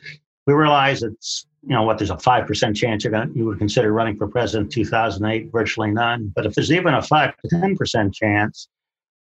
we 0.50 0.56
realize 0.56 1.04
it's, 1.04 1.46
you 1.62 1.76
know, 1.76 1.84
what, 1.84 2.00
there's 2.00 2.10
a 2.10 2.16
5% 2.16 2.76
chance 2.76 3.04
you're 3.04 3.12
going 3.12 3.32
you 3.36 3.46
would 3.46 3.60
consider 3.60 3.94
running 3.94 4.18
for 4.18 4.28
president 4.28 4.76
in 4.76 4.84
2008, 4.84 5.52
virtually 5.52 5.92
none. 5.92 6.32
But 6.36 6.48
if 6.48 6.56
there's 6.56 6.72
even 6.72 6.96
a 6.96 7.04
5 7.04 7.34
to 7.38 7.56
10% 7.56 8.14
chance, 8.14 8.68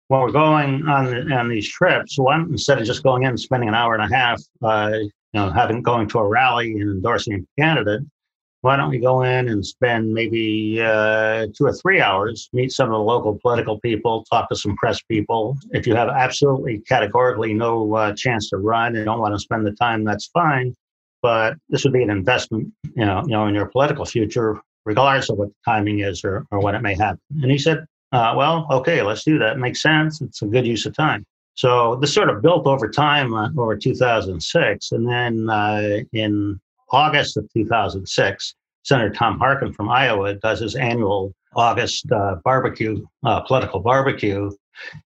when 0.08 0.22
we're 0.22 0.32
going 0.32 0.88
on 0.88 1.32
on 1.32 1.48
these 1.50 1.70
trips, 1.70 2.18
one 2.18 2.48
instead 2.50 2.80
of 2.80 2.88
just 2.88 3.04
going 3.04 3.24
in 3.24 3.30
and 3.30 3.40
spending 3.40 3.70
an 3.70 3.76
hour 3.76 3.94
and 3.94 4.12
a 4.12 4.16
half, 4.16 4.42
uh, 4.64 4.94
you 4.94 5.12
know, 5.36 5.52
having 5.52 5.84
going 5.84 6.10
to 6.10 6.18
a 6.18 6.28
rally 6.28 6.72
and 6.72 6.90
endorsing 6.90 7.46
a 7.46 7.62
candidate, 7.62 8.02
why 8.62 8.76
don't 8.76 8.90
we 8.90 8.98
go 8.98 9.22
in 9.22 9.50
and 9.50 9.64
spend 9.64 10.12
maybe 10.12 10.82
uh, 10.82 11.46
two 11.56 11.68
or 11.68 11.74
three 11.74 12.02
hours, 12.02 12.50
meet 12.54 12.72
some 12.72 12.88
of 12.88 12.94
the 12.94 12.98
local 12.98 13.38
political 13.40 13.80
people, 13.82 14.26
talk 14.32 14.50
to 14.50 14.56
some 14.56 14.76
press 14.78 15.00
people. 15.04 15.60
If 15.74 15.86
you 15.86 15.94
have 15.94 16.10
absolutely 16.10 16.80
categorically 16.80 17.54
no 17.54 17.94
uh, 17.94 18.16
chance 18.16 18.50
to 18.50 18.58
run 18.58 18.96
and 18.96 19.06
don't 19.06 19.20
want 19.20 19.36
to 19.36 19.40
spend 19.40 19.68
the 19.68 19.74
time, 19.74 20.04
that's 20.04 20.26
fine. 20.34 20.74
But 21.22 21.56
this 21.70 21.84
would 21.84 21.94
be 21.94 22.04
an 22.04 22.10
investment, 22.10 22.72
you 22.96 23.06
know, 23.06 23.22
you 23.26 23.32
know, 23.32 23.48
in 23.48 23.56
your 23.56 23.68
political 23.68 24.06
future, 24.06 24.60
regardless 24.86 25.30
of 25.30 25.38
what 25.38 25.50
the 25.50 25.56
timing 25.66 26.00
is 26.00 26.24
or, 26.24 26.46
or 26.52 26.60
when 26.60 26.76
it 26.76 26.82
may 26.82 26.96
happen. 26.96 27.20
And 27.42 27.52
he 27.52 27.58
said, 27.58 27.86
uh, 28.12 28.34
well, 28.36 28.68
okay, 28.72 29.02
let's 29.02 29.24
do 29.24 29.38
that. 29.40 29.54
It 29.54 29.60
makes 29.60 29.82
sense. 29.82 30.22
It's 30.22 30.42
a 30.42 30.48
good 30.48 30.66
use 30.66 30.86
of 30.86 30.96
time. 30.96 31.26
So 31.54 31.98
this 31.98 32.14
sort 32.14 32.30
of 32.30 32.42
built 32.42 32.66
over 32.68 32.90
time, 32.90 33.34
uh, 33.34 33.50
over 33.58 33.76
2006. 33.76 34.92
And 34.94 35.08
then 35.08 35.50
uh, 35.50 36.00
in 36.14 36.60
August 36.92 37.38
of 37.38 37.48
2006, 37.54 38.56
Senator 38.84 39.14
Tom 39.14 39.38
Harkin 39.38 39.74
from 39.74 39.90
Iowa 39.90 40.36
does 40.36 40.62
his 40.62 40.76
annual 40.76 41.34
August 41.56 42.10
uh, 42.12 42.36
barbecue, 42.44 43.06
uh, 43.26 43.42
political 43.42 43.82
barbecue. 43.82 44.50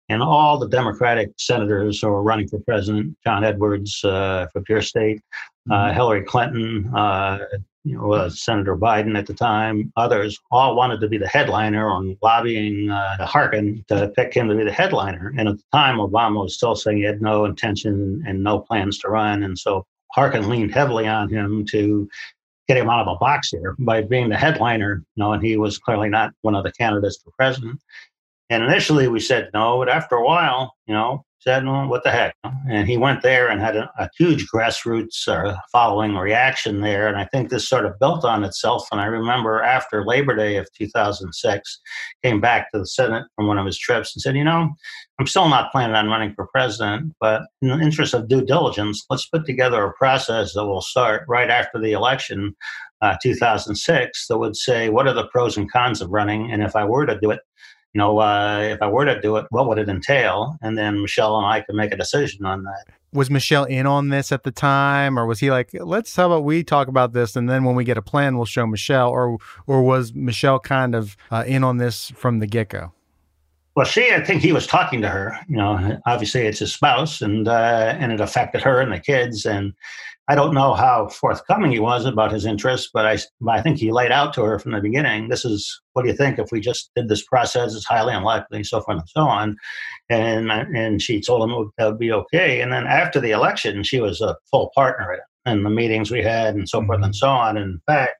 And 0.10 0.22
all 0.22 0.60
the 0.60 0.68
Democratic 0.68 1.32
senators 1.38 2.02
who 2.02 2.10
are 2.10 2.22
running 2.22 2.50
for 2.50 2.60
president, 2.60 3.16
John 3.24 3.46
Edwards 3.46 4.04
uh, 4.04 4.48
from 4.52 4.66
your 4.68 4.82
state, 4.82 5.22
mm-hmm. 5.70 5.94
Hillary 5.96 6.24
Clinton, 6.24 6.92
you 7.84 7.98
know, 7.98 8.14
uh, 8.14 8.30
Senator 8.30 8.78
Biden 8.78 9.18
at 9.18 9.26
the 9.26 9.34
time, 9.34 9.92
others 9.98 10.40
all 10.52 10.76
wanted 10.76 11.02
to 11.02 11.08
be 11.08 11.18
the 11.18 11.28
headliner 11.28 11.90
on 11.90 12.18
lobbying 12.22 12.90
uh, 12.90 13.26
Harkin 13.26 13.84
to 13.88 14.12
pick 14.16 14.34
him 14.34 14.50
to 14.50 14.56
be 14.56 14.64
the 14.64 14.72
headliner. 14.72 15.34
And 15.38 15.50
at 15.50 15.58
the 15.58 15.64
time, 15.74 15.98
Obama 15.98 16.44
was 16.44 16.56
still 16.56 16.76
saying 16.76 16.98
he 16.98 17.04
had 17.04 17.22
no 17.22 17.46
intention 17.46 18.24
and 18.28 18.44
no 18.44 18.60
plans 18.60 19.00
to 19.00 19.10
run. 19.10 19.44
And 19.44 19.58
so 19.58 19.86
Harkin 20.12 20.48
leaned 20.48 20.74
heavily 20.74 21.08
on 21.08 21.30
him 21.30 21.66
to 21.72 22.08
get 22.68 22.78
him 22.78 22.90
out 22.90 23.08
of 23.08 23.16
a 23.16 23.18
box 23.18 23.50
here 23.50 23.76
by 23.80 24.02
being 24.02 24.30
the 24.30 24.38
headliner. 24.38 25.04
You 25.16 25.24
know, 25.24 25.34
and 25.34 25.44
he 25.44 25.58
was 25.58 25.80
clearly 25.80 26.10
not 26.10 26.34
one 26.42 26.54
of 26.54 26.64
the 26.64 26.72
candidates 26.72 27.18
for 27.18 27.32
president. 27.32 27.80
And 28.52 28.64
initially 28.64 29.08
we 29.08 29.22
said 29.22 29.50
no, 29.54 29.78
but 29.80 29.88
after 29.88 30.16
a 30.16 30.26
while, 30.26 30.76
you 30.86 30.94
know, 30.94 31.26
said, 31.40 31.66
well, 31.66 31.88
what 31.88 32.04
the 32.04 32.12
heck? 32.12 32.36
And 32.70 32.88
he 32.88 32.98
went 32.98 33.24
there 33.24 33.48
and 33.48 33.62
had 33.62 33.76
a, 33.76 33.90
a 33.98 34.10
huge 34.18 34.46
grassroots 34.54 35.28
uh, 35.28 35.56
following 35.72 36.16
reaction 36.16 36.82
there. 36.82 37.08
And 37.08 37.18
I 37.18 37.26
think 37.26 37.50
this 37.50 37.68
sort 37.68 37.86
of 37.86 37.98
built 37.98 38.24
on 38.24 38.44
itself. 38.44 38.88
And 38.92 39.02
I 39.02 39.06
remember 39.06 39.64
after 39.64 40.06
Labor 40.06 40.36
Day 40.36 40.58
of 40.58 40.68
2006, 40.78 41.80
came 42.24 42.42
back 42.42 42.72
to 42.72 42.80
the 42.80 42.86
Senate 42.86 43.24
from 43.36 43.48
one 43.48 43.58
of 43.58 43.66
his 43.66 43.80
trips 43.80 44.14
and 44.14 44.22
said, 44.22 44.36
you 44.36 44.44
know, 44.44 44.70
I'm 45.18 45.28
still 45.28 45.50
not 45.50 45.72
planning 45.72 45.96
on 45.96 46.08
running 46.08 46.34
for 46.36 46.48
president, 46.48 47.14
but 47.20 47.44
in 47.62 47.70
the 47.70 47.80
interest 47.80 48.14
of 48.14 48.28
due 48.28 48.44
diligence, 48.44 49.06
let's 49.10 49.28
put 49.28 49.46
together 49.46 49.84
a 49.84 49.94
process 49.94 50.54
that 50.54 50.66
will 50.66 50.82
start 50.82 51.24
right 51.28 51.50
after 51.50 51.80
the 51.80 51.94
election, 51.94 52.56
uh, 53.02 53.16
2006, 53.24 54.28
that 54.28 54.38
would 54.38 54.56
say, 54.56 54.90
what 54.90 55.08
are 55.08 55.14
the 55.14 55.28
pros 55.28 55.58
and 55.58 55.72
cons 55.72 56.02
of 56.02 56.12
running? 56.12 56.52
And 56.52 56.62
if 56.62 56.76
I 56.76 56.86
were 56.86 57.06
to 57.08 57.20
do 57.20 57.32
it, 57.32 57.40
you 57.94 58.00
know, 58.00 58.20
uh, 58.20 58.60
if 58.62 58.82
I 58.82 58.88
were 58.88 59.06
to 59.06 59.20
do 59.20 59.36
it, 59.38 59.46
what 59.50 59.68
would 59.68 59.78
it 59.78 59.90
entail? 59.90 60.58
And 60.62 60.78
then 60.78 61.02
Michelle 61.02 61.38
and 61.38 61.46
I 61.46 61.62
could 61.62 61.76
make 61.76 61.92
a 61.92 61.98
decision 61.98 62.46
on 62.46 62.64
that. 62.64 62.86
Was 63.14 63.30
Michelle 63.30 63.66
in 63.66 63.86
on 63.86 64.08
this 64.08 64.32
at 64.32 64.44
the 64.44 64.52
time, 64.52 65.20
or 65.20 65.26
was 65.26 65.42
he 65.42 65.52
like, 65.52 65.72
"Let's 65.74 66.16
how 66.16 66.28
about 66.28 66.46
we 66.46 66.64
talk 66.64 66.88
about 66.88 67.12
this, 67.12 67.36
and 67.36 67.50
then 67.50 67.66
when 67.66 67.76
we 67.76 67.84
get 67.84 67.98
a 67.98 68.02
plan, 68.02 68.38
we'll 68.38 68.46
show 68.46 68.66
Michelle," 68.66 69.10
or 69.10 69.38
or 69.68 69.82
was 69.82 70.14
Michelle 70.14 70.60
kind 70.60 70.96
of 70.96 71.18
uh, 71.30 71.44
in 71.46 71.66
on 71.66 71.76
this 71.76 72.12
from 72.12 72.40
the 72.40 72.48
get 72.48 72.70
go? 72.70 72.94
Well, 73.76 73.86
she, 73.86 74.14
I 74.14 74.24
think 74.24 74.42
he 74.42 74.52
was 74.52 74.68
talking 74.68 75.02
to 75.02 75.10
her. 75.10 75.38
You 75.50 75.58
know, 75.58 76.00
obviously 76.06 76.42
it's 76.42 76.60
his 76.60 76.74
spouse, 76.74 77.22
and 77.22 77.50
uh, 77.50 77.96
and 78.00 78.14
it 78.14 78.22
affected 78.22 78.62
her 78.62 78.80
and 78.80 78.94
the 78.94 79.00
kids, 79.00 79.46
and 79.46 79.74
I 80.32 80.36
don't 80.36 80.54
know 80.54 80.74
how 80.74 81.10
forthcoming 81.10 81.74
he 81.74 81.80
was 81.80 82.06
about 82.06 82.32
his 82.32 82.46
interests, 82.46 82.90
but 82.94 83.06
I, 83.06 83.18
I 83.50 83.62
think 83.62 83.78
he 83.78 83.92
laid 83.92 84.14
out 84.14 84.34
to 84.36 84.44
her 84.44 84.60
from 84.60 84.72
the 84.72 84.80
beginning. 84.80 85.28
This 85.28 85.44
is 85.44 85.82
what 85.92 86.04
do 86.04 86.08
you 86.08 86.16
think 86.16 86.40
if 86.40 86.54
we 86.54 86.62
just 86.62 86.90
did 86.96 87.10
this 87.10 87.26
process? 87.26 87.76
It's 87.76 87.84
highly 87.84 88.14
unlikely, 88.14 88.64
so 88.64 88.80
forth 88.80 89.00
and 89.00 89.10
so 89.10 89.24
on. 89.24 89.58
And 90.10 90.50
and 90.50 91.02
she 91.02 91.20
told 91.20 91.44
him 91.44 91.72
that 91.78 91.86
would 91.86 92.00
be 92.00 92.14
okay. 92.14 92.62
And 92.62 92.72
then 92.72 92.88
after 92.88 93.20
the 93.20 93.32
election, 93.32 93.84
she 93.84 94.00
was 94.00 94.22
a 94.22 94.38
full 94.50 94.72
partner 94.74 95.20
in 95.46 95.64
the 95.64 95.70
meetings 95.70 96.12
we 96.12 96.24
had 96.24 96.56
and 96.56 96.70
so 96.70 96.80
forth 96.86 97.04
and 97.04 97.04
mm-hmm. 97.04 97.12
so 97.12 97.28
on. 97.28 97.58
And 97.58 97.74
in 97.74 97.82
fact, 97.86 98.14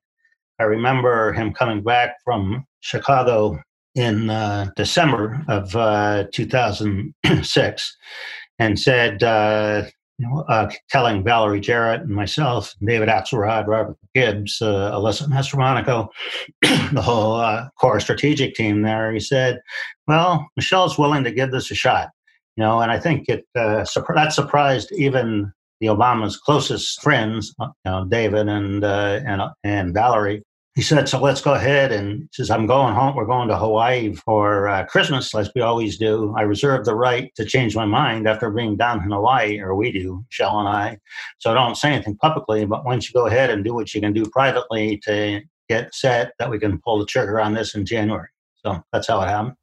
I 0.60 0.64
remember 0.64 1.32
him 1.32 1.54
coming 1.54 1.82
back 1.82 2.18
from 2.26 2.66
Chicago 2.82 3.58
in 3.96 4.30
uh, 4.30 4.70
December 4.76 5.46
of 5.48 5.74
uh, 5.78 6.26
2006 6.34 7.98
and 8.60 8.78
said, 8.78 9.24
uh, 9.24 9.84
you 10.22 10.28
know, 10.28 10.42
uh, 10.42 10.70
telling 10.90 11.24
Valerie 11.24 11.60
Jarrett 11.60 12.02
and 12.02 12.12
myself, 12.12 12.76
David 12.86 13.10
Axelrod, 13.10 13.66
Robert 13.66 13.98
Gibbs, 14.14 14.62
uh, 14.62 14.92
Alyssa 14.92 15.28
Mastromonaco, 15.28 16.10
the 16.94 17.02
whole 17.02 17.38
uh, 17.38 17.70
core 17.80 18.00
strategic 18.00 18.54
team 18.54 18.84
there, 18.84 19.12
he 19.12 19.20
said, 19.20 19.60
well, 20.08 20.48
Michelle's 20.56 21.00
willing 21.00 21.24
to 21.24 21.32
give 21.32 21.52
this 21.52 21.72
a 21.72 21.76
shot. 21.76 22.10
You 22.56 22.64
know, 22.64 22.82
and 22.82 22.92
I 22.92 23.00
think 23.00 23.30
it 23.30 23.46
uh, 23.56 23.84
that 24.14 24.34
surprised 24.34 24.92
even 24.92 25.52
the 25.80 25.88
Obama's 25.88 26.38
closest 26.38 27.02
friends, 27.02 27.56
uh, 27.60 27.70
you 27.86 27.92
know, 27.92 28.06
David 28.06 28.48
and 28.48 28.84
uh, 28.84 29.22
and 29.26 29.42
and 29.64 29.94
Valerie, 29.94 30.44
he 30.76 30.82
said, 30.82 31.10
"So 31.10 31.20
let's 31.20 31.42
go 31.42 31.54
ahead." 31.54 31.92
And 31.92 32.30
says, 32.32 32.50
"I'm 32.50 32.66
going 32.66 32.96
home. 32.96 33.16
We're 33.16 33.26
going 33.26 33.50
to 33.50 33.58
Hawaii 33.58 34.14
for 34.14 34.70
uh, 34.70 34.86
Christmas, 34.86 35.34
as 35.36 35.52
we 35.54 35.62
always 35.62 35.98
do. 35.98 36.34
I 36.38 36.44
reserve 36.44 36.86
the 36.86 36.96
right 36.96 37.34
to 37.36 37.46
change 37.46 37.76
my 37.76 37.86
mind 37.86 38.28
after 38.28 38.50
being 38.50 38.78
down 38.78 39.04
in 39.04 39.12
Hawaii, 39.12 39.60
or 39.60 39.76
we 39.76 39.92
do, 39.92 40.26
Shell 40.30 40.60
and 40.60 40.70
I. 40.70 40.98
So 41.40 41.54
don't 41.54 41.76
say 41.76 41.94
anything 41.94 42.16
publicly, 42.18 42.66
but 42.66 42.86
once 42.86 43.10
you 43.10 43.14
go 43.14 43.28
ahead 43.28 43.50
and 43.50 43.64
do 43.64 43.74
what 43.74 43.94
you 43.94 44.00
can 44.00 44.14
do 44.14 44.26
privately 44.26 44.98
to 45.06 45.42
get 45.68 45.94
set, 45.94 46.32
that 46.40 46.50
we 46.50 46.60
can 46.60 46.80
pull 46.80 47.00
the 47.00 47.06
trigger 47.06 47.40
on 47.42 47.54
this 47.54 47.76
in 47.76 47.86
January. 47.86 48.30
So 48.64 48.82
that's 48.94 49.08
how 49.08 49.22
it 49.22 49.28
happened." 49.28 49.56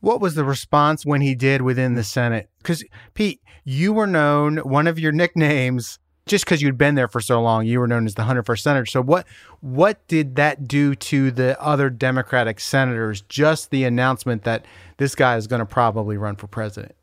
What 0.00 0.22
was 0.22 0.34
the 0.34 0.44
response 0.44 1.04
when 1.04 1.20
he 1.20 1.34
did 1.34 1.60
within 1.60 1.94
the 1.94 2.04
Senate? 2.04 2.48
Because 2.58 2.82
Pete, 3.12 3.42
you 3.64 3.92
were 3.92 4.06
known. 4.06 4.56
One 4.58 4.86
of 4.86 4.98
your 4.98 5.12
nicknames 5.12 5.98
just 6.30 6.44
because 6.44 6.62
you'd 6.62 6.78
been 6.78 6.94
there 6.94 7.08
for 7.08 7.20
so 7.20 7.42
long, 7.42 7.66
you 7.66 7.80
were 7.80 7.88
known 7.88 8.06
as 8.06 8.14
the 8.14 8.22
101st 8.22 8.60
senator. 8.60 8.86
So 8.86 9.02
what 9.02 9.26
what 9.60 10.06
did 10.06 10.36
that 10.36 10.68
do 10.68 10.94
to 10.94 11.32
the 11.32 11.60
other 11.60 11.90
Democratic 11.90 12.60
senators? 12.60 13.22
Just 13.22 13.70
the 13.70 13.82
announcement 13.82 14.44
that 14.44 14.64
this 14.96 15.16
guy 15.16 15.36
is 15.36 15.48
going 15.48 15.58
to 15.58 15.66
probably 15.66 16.16
run 16.16 16.36
for 16.36 16.46
president. 16.46 16.94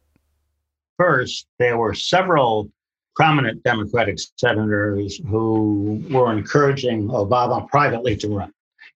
First, 0.97 1.45
there 1.59 1.77
were 1.77 1.93
several 1.93 2.71
prominent 3.17 3.63
Democratic 3.63 4.17
senators 4.37 5.19
who 5.27 6.01
were 6.09 6.31
encouraging 6.31 7.09
Obama 7.09 7.67
privately 7.67 8.15
to 8.15 8.29
run. 8.29 8.53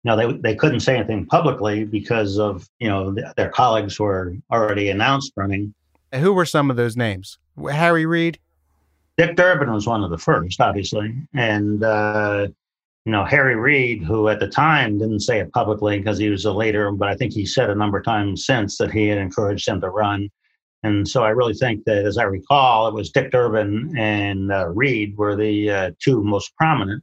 You 0.04 0.10
know, 0.10 0.16
they 0.16 0.36
they 0.40 0.54
couldn't 0.54 0.80
say 0.80 0.96
anything 0.98 1.24
publicly 1.24 1.84
because 1.84 2.38
of 2.38 2.68
you 2.80 2.88
know 2.88 3.16
their 3.38 3.48
colleagues 3.48 3.98
were 3.98 4.36
already 4.52 4.90
announced 4.90 5.32
running. 5.36 5.72
Who 6.14 6.34
were 6.34 6.46
some 6.46 6.70
of 6.70 6.76
those 6.76 6.98
names? 6.98 7.38
Harry 7.70 8.04
Reid. 8.04 8.38
Dick 9.18 9.34
Durbin 9.34 9.72
was 9.72 9.88
one 9.88 10.04
of 10.04 10.10
the 10.10 10.16
first, 10.16 10.60
obviously, 10.60 11.12
and 11.34 11.82
uh, 11.82 12.46
you 13.04 13.10
know 13.10 13.24
Harry 13.24 13.56
Reid, 13.56 14.04
who 14.04 14.28
at 14.28 14.38
the 14.38 14.46
time 14.46 14.98
didn't 14.98 15.20
say 15.20 15.40
it 15.40 15.52
publicly 15.52 15.98
because 15.98 16.18
he 16.18 16.30
was 16.30 16.44
a 16.44 16.52
later, 16.52 16.92
but 16.92 17.08
I 17.08 17.16
think 17.16 17.32
he 17.32 17.44
said 17.44 17.68
a 17.68 17.74
number 17.74 17.98
of 17.98 18.04
times 18.04 18.46
since 18.46 18.78
that 18.78 18.92
he 18.92 19.08
had 19.08 19.18
encouraged 19.18 19.66
him 19.66 19.80
to 19.80 19.90
run. 19.90 20.30
And 20.84 21.06
so 21.06 21.24
I 21.24 21.30
really 21.30 21.54
think 21.54 21.84
that, 21.86 22.04
as 22.04 22.16
I 22.16 22.22
recall, 22.22 22.86
it 22.86 22.94
was 22.94 23.10
Dick 23.10 23.32
Durbin 23.32 23.92
and 23.98 24.52
uh, 24.52 24.68
Reid 24.68 25.16
were 25.16 25.34
the 25.34 25.68
uh, 25.68 25.90
two 25.98 26.22
most 26.22 26.54
prominent. 26.56 27.02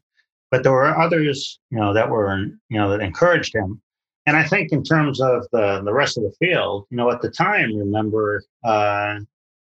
But 0.52 0.64
there 0.64 0.72
were 0.72 0.98
others, 0.98 1.60
you 1.70 1.78
know, 1.78 1.94
that 1.94 2.10
were, 2.10 2.38
you 2.70 2.78
know, 2.78 2.90
that 2.92 3.02
encouraged 3.02 3.54
him. 3.54 3.82
And 4.26 4.38
I 4.38 4.44
think 4.44 4.72
in 4.72 4.84
terms 4.84 5.20
of 5.20 5.46
the 5.52 5.82
the 5.84 5.94
rest 5.94 6.18
of 6.18 6.24
the 6.24 6.34
field, 6.40 6.88
you 6.90 6.96
know, 6.96 7.12
at 7.12 7.22
the 7.22 7.30
time, 7.30 7.76
remember, 7.76 8.42
uh, 8.64 9.20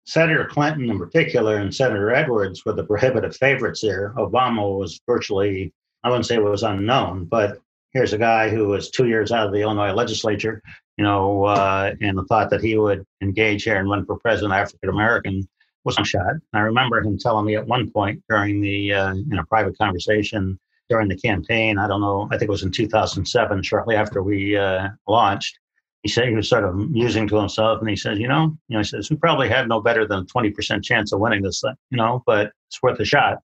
Senator 0.06 0.44
Clinton 0.44 0.88
in 0.88 0.98
particular 0.98 1.56
and 1.56 1.74
Senator 1.74 2.14
Edwards 2.14 2.64
were 2.64 2.72
the 2.72 2.84
prohibitive 2.84 3.36
favorites 3.36 3.80
here. 3.80 4.14
Obama 4.16 4.78
was 4.78 5.00
virtually, 5.06 5.72
I 6.04 6.08
wouldn't 6.08 6.26
say 6.26 6.36
it 6.36 6.42
was 6.42 6.62
unknown, 6.62 7.24
but 7.24 7.58
here's 7.92 8.12
a 8.12 8.18
guy 8.18 8.48
who 8.48 8.68
was 8.68 8.90
two 8.90 9.08
years 9.08 9.32
out 9.32 9.46
of 9.46 9.52
the 9.52 9.60
Illinois 9.60 9.92
legislature, 9.92 10.62
you 10.96 11.04
know, 11.04 11.44
uh, 11.44 11.92
and 12.00 12.16
the 12.16 12.24
thought 12.24 12.50
that 12.50 12.62
he 12.62 12.78
would 12.78 13.04
engage 13.20 13.64
here 13.64 13.76
and 13.76 13.90
run 13.90 14.06
for 14.06 14.16
president, 14.18 14.54
African 14.54 14.90
American, 14.90 15.48
was 15.84 15.98
a 15.98 16.04
shot. 16.04 16.34
I 16.52 16.60
remember 16.60 17.00
him 17.00 17.18
telling 17.18 17.46
me 17.46 17.56
at 17.56 17.66
one 17.66 17.90
point 17.90 18.22
during 18.28 18.60
the 18.60 18.92
uh, 18.92 19.14
in 19.14 19.38
a 19.38 19.46
private 19.46 19.78
conversation 19.78 20.58
during 20.88 21.08
the 21.08 21.16
campaign. 21.16 21.78
I 21.78 21.88
don't 21.88 22.00
know. 22.00 22.28
I 22.30 22.38
think 22.38 22.48
it 22.48 22.50
was 22.50 22.62
in 22.62 22.70
2007, 22.70 23.62
shortly 23.62 23.96
after 23.96 24.22
we 24.22 24.56
uh, 24.56 24.88
launched. 25.08 25.58
He 26.06 26.12
said 26.12 26.28
he 26.28 26.36
was 26.36 26.48
sort 26.48 26.62
of 26.62 26.76
musing 26.76 27.26
to 27.26 27.36
himself, 27.36 27.80
and 27.80 27.90
he 27.90 27.96
says, 27.96 28.20
"You 28.20 28.28
know, 28.28 28.56
you 28.68 28.74
know, 28.74 28.78
he 28.78 28.84
says 28.84 29.10
we 29.10 29.16
probably 29.16 29.48
have 29.48 29.66
no 29.66 29.80
better 29.80 30.06
than 30.06 30.20
a 30.20 30.24
20% 30.24 30.84
chance 30.84 31.12
of 31.12 31.18
winning 31.18 31.42
this 31.42 31.60
thing, 31.60 31.74
you 31.90 31.96
know, 31.96 32.22
but 32.26 32.52
it's 32.68 32.80
worth 32.80 33.00
a 33.00 33.04
shot." 33.04 33.38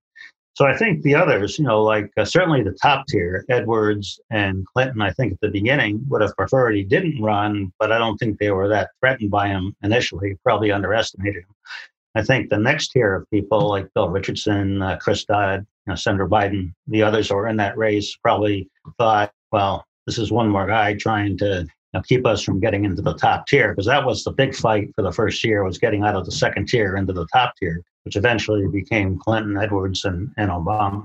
So 0.55 0.65
I 0.65 0.77
think 0.77 1.03
the 1.03 1.17
others, 1.17 1.59
you 1.59 1.65
know, 1.65 1.83
like 1.83 2.13
uh, 2.17 2.25
certainly 2.25 2.63
the 2.63 2.79
top 2.81 3.09
tier, 3.09 3.45
Edwards 3.49 4.21
and 4.31 4.65
Clinton, 4.65 5.03
I 5.03 5.11
think 5.11 5.33
at 5.33 5.41
the 5.41 5.49
beginning 5.49 6.05
would 6.09 6.23
have 6.23 6.37
preferred 6.37 6.77
he 6.77 6.85
didn't 6.85 7.21
run, 7.21 7.73
but 7.81 7.91
I 7.91 7.99
don't 7.99 8.17
think 8.17 8.39
they 8.39 8.53
were 8.53 8.69
that 8.69 8.91
threatened 9.01 9.33
by 9.33 9.49
him 9.49 9.75
initially. 9.83 10.39
Probably 10.45 10.71
underestimated 10.71 11.43
him. 11.43 11.55
I 12.15 12.23
think 12.23 12.49
the 12.49 12.59
next 12.59 12.91
tier 12.91 13.13
of 13.13 13.29
people 13.31 13.71
like 13.71 13.93
Bill 13.93 14.09
Richardson, 14.09 14.83
uh, 14.83 14.99
Chris 14.99 15.25
Dodd, 15.25 15.67
you 15.87 15.91
know, 15.91 15.97
Senator 15.97 16.29
Biden, 16.29 16.75
the 16.87 17.03
others 17.03 17.29
who 17.29 17.35
were 17.35 17.49
in 17.49 17.57
that 17.57 17.77
race 17.77 18.17
probably 18.23 18.69
thought, 18.99 19.33
well, 19.51 19.85
this 20.07 20.17
is 20.17 20.31
one 20.31 20.49
more 20.49 20.69
guy 20.69 20.95
trying 20.95 21.37
to 21.39 21.67
know, 21.95 22.03
keep 22.03 22.27
us 22.27 22.43
from 22.43 22.61
getting 22.61 22.85
into 22.85 23.03
the 23.03 23.15
top 23.15 23.47
tier 23.47 23.71
because 23.71 23.87
that 23.87 24.05
was 24.05 24.25
the 24.25 24.33
big 24.33 24.55
fight 24.55 24.91
for 24.95 25.03
the 25.03 25.13
first 25.13 25.45
year 25.45 25.65
was 25.65 25.79
getting 25.79 26.03
out 26.03 26.17
of 26.17 26.25
the 26.25 26.33
second 26.33 26.69
tier 26.69 26.97
into 26.97 27.13
the 27.13 27.27
top 27.33 27.55
tier, 27.57 27.83
which 28.05 28.17
eventually 28.17 28.67
became 28.69 29.19
Clinton, 29.19 29.59
Edwards, 29.59 30.05
and, 30.05 30.31
and 30.37 30.51
Obama. 30.51 31.05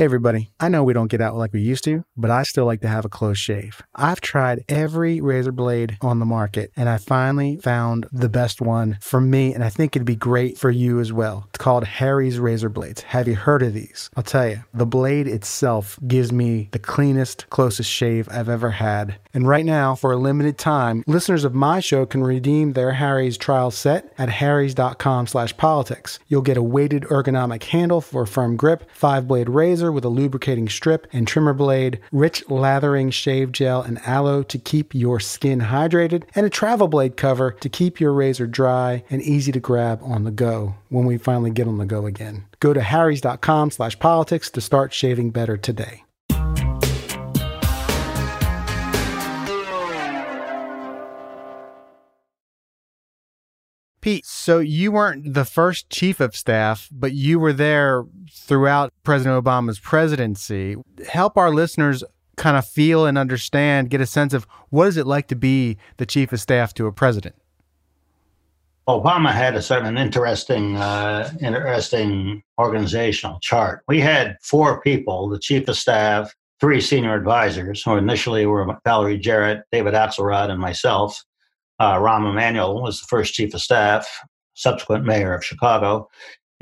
Hey, 0.00 0.04
everybody. 0.04 0.50
I 0.58 0.70
know 0.70 0.82
we 0.82 0.94
don't 0.94 1.10
get 1.10 1.20
out 1.20 1.36
like 1.36 1.52
we 1.52 1.60
used 1.60 1.84
to, 1.84 2.06
but 2.16 2.30
I 2.30 2.42
still 2.44 2.64
like 2.64 2.80
to 2.80 2.88
have 2.88 3.04
a 3.04 3.10
close 3.10 3.36
shave. 3.36 3.82
I've 3.94 4.22
tried 4.22 4.64
every 4.66 5.20
razor 5.20 5.52
blade 5.52 5.98
on 6.00 6.20
the 6.20 6.24
market, 6.24 6.72
and 6.74 6.88
I 6.88 6.96
finally 6.96 7.58
found 7.58 8.06
the 8.10 8.30
best 8.30 8.62
one 8.62 8.96
for 9.02 9.20
me, 9.20 9.52
and 9.52 9.62
I 9.62 9.68
think 9.68 9.94
it'd 9.94 10.06
be 10.06 10.16
great 10.16 10.56
for 10.56 10.70
you 10.70 11.00
as 11.00 11.12
well. 11.12 11.44
It's 11.50 11.58
called 11.58 11.84
Harry's 11.84 12.38
Razor 12.38 12.70
Blades. 12.70 13.02
Have 13.02 13.28
you 13.28 13.36
heard 13.36 13.62
of 13.62 13.74
these? 13.74 14.08
I'll 14.16 14.22
tell 14.22 14.48
you, 14.48 14.64
the 14.72 14.86
blade 14.86 15.28
itself 15.28 15.98
gives 16.06 16.32
me 16.32 16.70
the 16.72 16.78
cleanest, 16.78 17.50
closest 17.50 17.90
shave 17.90 18.26
I've 18.30 18.48
ever 18.48 18.70
had. 18.70 19.16
And 19.34 19.46
right 19.46 19.66
now, 19.66 19.94
for 19.94 20.12
a 20.12 20.16
limited 20.16 20.56
time, 20.56 21.04
listeners 21.06 21.44
of 21.44 21.54
my 21.54 21.78
show 21.78 22.06
can 22.06 22.24
redeem 22.24 22.72
their 22.72 22.92
Harry's 22.92 23.36
trial 23.36 23.70
set 23.70 24.14
at 24.16 24.30
harrys.com 24.30 25.26
slash 25.26 25.54
politics. 25.58 26.18
You'll 26.26 26.40
get 26.40 26.56
a 26.56 26.62
weighted 26.62 27.02
ergonomic 27.02 27.64
handle 27.64 28.00
for 28.00 28.22
a 28.22 28.26
firm 28.26 28.56
grip, 28.56 28.90
five 28.94 29.28
blade 29.28 29.50
razor, 29.50 29.89
with 29.90 30.04
a 30.04 30.08
lubricating 30.08 30.68
strip 30.68 31.06
and 31.12 31.26
trimmer 31.26 31.54
blade, 31.54 32.00
rich 32.12 32.44
lathering 32.48 33.10
shave 33.10 33.52
gel 33.52 33.82
and 33.82 33.98
aloe 34.06 34.42
to 34.44 34.58
keep 34.58 34.94
your 34.94 35.20
skin 35.20 35.60
hydrated, 35.60 36.24
and 36.34 36.46
a 36.46 36.50
travel 36.50 36.88
blade 36.88 37.16
cover 37.16 37.52
to 37.60 37.68
keep 37.68 38.00
your 38.00 38.12
razor 38.12 38.46
dry 38.46 39.04
and 39.10 39.22
easy 39.22 39.52
to 39.52 39.60
grab 39.60 40.00
on 40.02 40.24
the 40.24 40.30
go 40.30 40.74
when 40.88 41.04
we 41.04 41.18
finally 41.18 41.50
get 41.50 41.68
on 41.68 41.78
the 41.78 41.86
go 41.86 42.06
again. 42.06 42.44
Go 42.60 42.72
to 42.72 42.82
harrys.com 42.82 43.70
slash 43.70 43.98
politics 43.98 44.50
to 44.50 44.60
start 44.60 44.92
shaving 44.92 45.30
better 45.30 45.56
today. 45.56 46.04
Pete, 54.00 54.24
so 54.24 54.58
you 54.58 54.92
weren't 54.92 55.34
the 55.34 55.44
first 55.44 55.90
chief 55.90 56.20
of 56.20 56.34
staff, 56.34 56.88
but 56.90 57.12
you 57.12 57.38
were 57.38 57.52
there 57.52 58.04
throughout 58.32 58.92
President 59.02 59.44
Obama's 59.44 59.78
presidency. 59.78 60.76
Help 61.06 61.36
our 61.36 61.50
listeners 61.50 62.02
kind 62.36 62.56
of 62.56 62.66
feel 62.66 63.04
and 63.04 63.18
understand, 63.18 63.90
get 63.90 64.00
a 64.00 64.06
sense 64.06 64.32
of 64.32 64.46
what 64.70 64.88
is 64.88 64.96
it 64.96 65.06
like 65.06 65.28
to 65.28 65.36
be 65.36 65.76
the 65.98 66.06
chief 66.06 66.32
of 66.32 66.40
staff 66.40 66.72
to 66.74 66.86
a 66.86 66.92
president? 66.92 67.34
Obama 68.88 69.30
had 69.30 69.54
a 69.54 69.62
certain 69.62 69.98
interesting, 69.98 70.76
uh, 70.76 71.30
interesting 71.40 72.42
organizational 72.58 73.38
chart. 73.40 73.82
We 73.86 74.00
had 74.00 74.36
four 74.42 74.80
people: 74.80 75.28
the 75.28 75.38
chief 75.38 75.68
of 75.68 75.76
staff, 75.76 76.34
three 76.60 76.80
senior 76.80 77.14
advisors, 77.14 77.82
who 77.82 77.96
initially 77.96 78.46
were 78.46 78.66
Valerie 78.84 79.18
Jarrett, 79.18 79.62
David 79.70 79.94
Axelrod, 79.94 80.50
and 80.50 80.58
myself. 80.58 81.22
Uh, 81.80 81.96
Rahm 81.96 82.30
Emanuel 82.30 82.82
was 82.82 83.00
the 83.00 83.06
first 83.08 83.34
chief 83.34 83.54
of 83.54 83.62
staff, 83.62 84.06
subsequent 84.54 85.04
mayor 85.04 85.34
of 85.34 85.44
Chicago. 85.44 86.08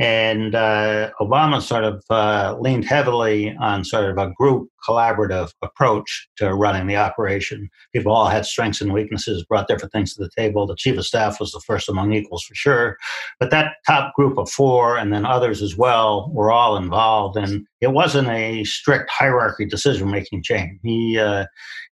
And 0.00 0.54
uh, 0.54 1.10
Obama 1.20 1.60
sort 1.60 1.82
of 1.82 2.04
uh, 2.08 2.56
leaned 2.60 2.84
heavily 2.84 3.56
on 3.60 3.84
sort 3.84 4.08
of 4.08 4.16
a 4.16 4.32
group 4.34 4.68
collaborative 4.88 5.50
approach 5.60 6.28
to 6.36 6.54
running 6.54 6.86
the 6.86 6.96
operation. 6.96 7.68
People 7.92 8.12
all 8.12 8.28
had 8.28 8.46
strengths 8.46 8.80
and 8.80 8.92
weaknesses, 8.92 9.44
brought 9.44 9.66
different 9.66 9.90
things 9.90 10.14
to 10.14 10.22
the 10.22 10.30
table. 10.38 10.68
The 10.68 10.76
chief 10.76 10.96
of 10.96 11.04
staff 11.04 11.40
was 11.40 11.50
the 11.50 11.60
first 11.66 11.88
among 11.88 12.12
equals 12.12 12.44
for 12.44 12.54
sure. 12.54 12.96
But 13.40 13.50
that 13.50 13.72
top 13.88 14.14
group 14.14 14.38
of 14.38 14.48
four, 14.48 14.96
and 14.96 15.12
then 15.12 15.26
others 15.26 15.62
as 15.62 15.76
well, 15.76 16.30
were 16.32 16.52
all 16.52 16.76
involved. 16.76 17.36
And 17.36 17.66
it 17.80 17.88
wasn't 17.88 18.28
a 18.28 18.62
strict 18.62 19.10
hierarchy 19.10 19.66
decision 19.66 20.12
making 20.12 20.44
chain. 20.44 20.78
He, 20.84 21.18
uh, 21.18 21.46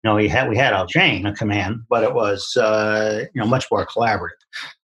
you 0.03 0.09
know, 0.09 0.17
he 0.17 0.27
had 0.27 0.49
we 0.49 0.57
had 0.57 0.73
a 0.73 0.85
chain 0.87 1.25
of 1.25 1.37
command, 1.37 1.81
but 1.89 2.03
it 2.03 2.13
was 2.13 2.55
uh, 2.57 3.25
you 3.33 3.41
know 3.41 3.47
much 3.47 3.65
more 3.71 3.85
collaborative. 3.85 4.29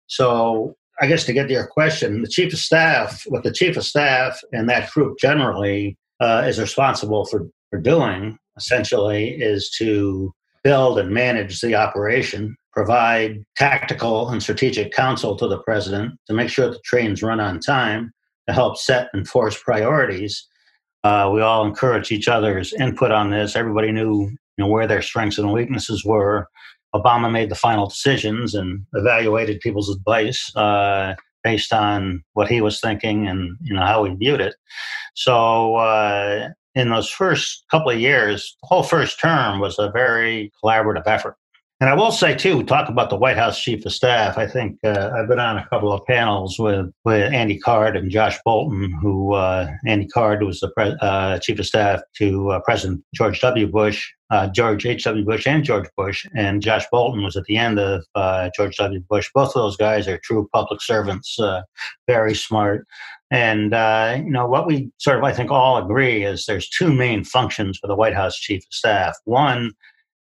So 0.07 0.75
I 1.01 1.07
guess 1.07 1.25
to 1.25 1.33
get 1.33 1.49
to 1.49 1.55
your 1.55 1.67
question, 1.67 2.23
the 2.23 2.29
chief 2.29 2.53
of 2.53 2.59
staff, 2.59 3.23
what 3.27 3.43
the 3.43 3.53
chief 3.53 3.77
of 3.77 3.85
staff 3.85 4.41
and 4.53 4.69
that 4.69 4.91
group 4.91 5.19
generally 5.19 5.97
uh, 6.21 6.45
is 6.47 6.61
responsible 6.61 7.25
for 7.27 7.49
for 7.71 7.81
doing 7.81 8.39
essentially 8.57 9.31
is 9.31 9.71
to 9.79 10.33
build 10.63 10.99
and 10.99 11.11
manage 11.11 11.61
the 11.61 11.75
operation, 11.75 12.57
provide 12.73 13.45
tactical 13.57 14.29
and 14.29 14.43
strategic 14.43 14.93
counsel 14.93 15.37
to 15.37 15.47
the 15.47 15.59
president 15.61 16.13
to 16.27 16.35
make 16.35 16.49
sure 16.49 16.69
the 16.69 16.79
trains 16.85 17.23
run 17.23 17.41
on 17.41 17.61
time, 17.61 18.13
to 18.49 18.55
help 18.55 18.77
set 18.77 19.09
and 19.13 19.29
force 19.29 19.63
priorities. 19.63 20.47
Uh, 21.05 21.31
we 21.33 21.41
all 21.41 21.65
encourage 21.65 22.11
each 22.11 22.27
other's 22.27 22.73
input 22.75 23.13
on 23.13 23.31
this. 23.31 23.55
Everybody 23.55 23.93
knew 23.93 24.31
you 24.57 24.65
know, 24.65 24.71
where 24.71 24.87
their 24.87 25.03
strengths 25.03 25.39
and 25.39 25.53
weaknesses 25.53 26.05
were. 26.05 26.49
Obama 26.95 27.31
made 27.31 27.51
the 27.51 27.55
final 27.55 27.89
decisions 27.89 28.55
and 28.55 28.87
evaluated 28.95 29.61
people's 29.61 29.95
advice 29.95 30.55
uh, 30.57 31.15
based 31.45 31.73
on 31.73 32.25
what 32.33 32.49
he 32.49 32.61
was 32.61 32.81
thinking 32.81 33.27
and 33.29 33.57
you 33.61 33.75
know 33.75 33.85
how 33.85 34.05
he 34.05 34.15
viewed 34.15 34.41
it. 34.41 34.55
So 35.15 35.77
uh, 35.77 36.49
in 36.75 36.91
those 36.91 37.09
first 37.09 37.65
couple 37.71 37.91
of 37.91 38.01
years, 38.01 38.57
the 38.63 38.69
whole 38.69 38.83
first 38.83 39.21
term 39.21 39.61
was 39.61 39.79
a 39.79 39.91
very 39.91 40.53
collaborative 40.63 41.07
effort. 41.07 41.37
And 41.79 41.91
I 41.91 41.95
will 41.95 42.11
say 42.11 42.35
too, 42.35 42.63
talk 42.63 42.89
about 42.89 43.11
the 43.11 43.19
White 43.19 43.37
House 43.37 43.61
chief 43.61 43.85
of 43.85 43.93
staff. 43.93 44.39
I 44.39 44.47
think 44.47 44.79
uh, 44.83 45.11
I've 45.15 45.29
been 45.29 45.39
on 45.39 45.59
a 45.59 45.69
couple 45.69 45.93
of 45.93 46.07
panels 46.07 46.59
with 46.59 46.91
with 47.05 47.31
Andy 47.35 47.59
Card 47.59 47.99
and 47.99 48.11
Josh 48.11 48.39
Bolten. 48.47 48.91
Who 49.03 49.35
uh, 49.35 49.69
Andy 49.85 50.09
Card 50.09 50.43
was 50.43 50.61
the 50.61 50.71
pre- 50.71 50.97
uh, 51.03 51.39
chief 51.41 51.59
of 51.59 51.67
staff 51.67 52.01
to 52.17 52.53
uh, 52.53 52.61
President 52.61 53.05
George 53.15 53.43
W. 53.43 53.67
Bush, 53.67 54.11
uh, 54.31 54.47
George 54.47 54.87
H. 54.87 55.05
W. 55.05 55.23
Bush, 55.23 55.47
and 55.47 55.65
George 55.65 55.87
Bush. 55.99 56.25
And 56.35 56.63
Josh 56.63 56.87
Bolten 56.91 57.23
was 57.23 57.37
at 57.37 57.45
the 57.45 57.59
end 57.59 57.79
of 57.79 58.03
uh, 58.15 58.49
George 58.57 58.77
W. 58.79 59.01
Bush. 59.11 59.31
Both 59.35 59.49
of 59.49 59.61
those 59.61 59.77
guys 59.77 60.09
are 60.09 60.19
true 60.25 60.49
public 60.55 60.81
servants, 60.81 61.39
very 62.07 62.35
smart. 62.35 62.87
And 63.31 63.73
you 64.25 64.31
know 64.31 64.47
what 64.47 64.67
we 64.67 64.91
sort 64.97 65.19
of 65.19 65.25
I 65.25 65.35
think 65.35 65.51
all 65.51 65.77
agree 65.77 66.25
is 66.25 66.47
there's 66.47 66.71
two 66.71 66.95
main 66.95 67.23
functions 67.23 67.77
for 67.77 67.87
the 67.87 67.97
White 67.97 68.15
House 68.15 68.39
chief 68.39 68.63
of 68.63 68.73
staff. 68.73 69.15
One 69.25 69.73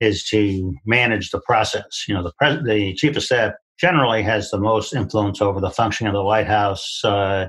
is 0.01 0.25
to 0.29 0.75
manage 0.85 1.31
the 1.31 1.41
process. 1.41 2.05
You 2.09 2.15
know, 2.15 2.23
the 2.23 2.33
pres- 2.39 2.65
the 2.65 2.95
chief 2.95 3.17
of 3.17 3.23
staff 3.23 3.53
generally 3.79 4.23
has 4.23 4.51
the 4.51 4.59
most 4.59 4.95
influence 4.95 5.41
over 5.41 5.61
the 5.61 5.71
functioning 5.71 6.09
of 6.09 6.15
the 6.15 6.25
White 6.25 6.47
House 6.47 7.01
uh, 7.05 7.47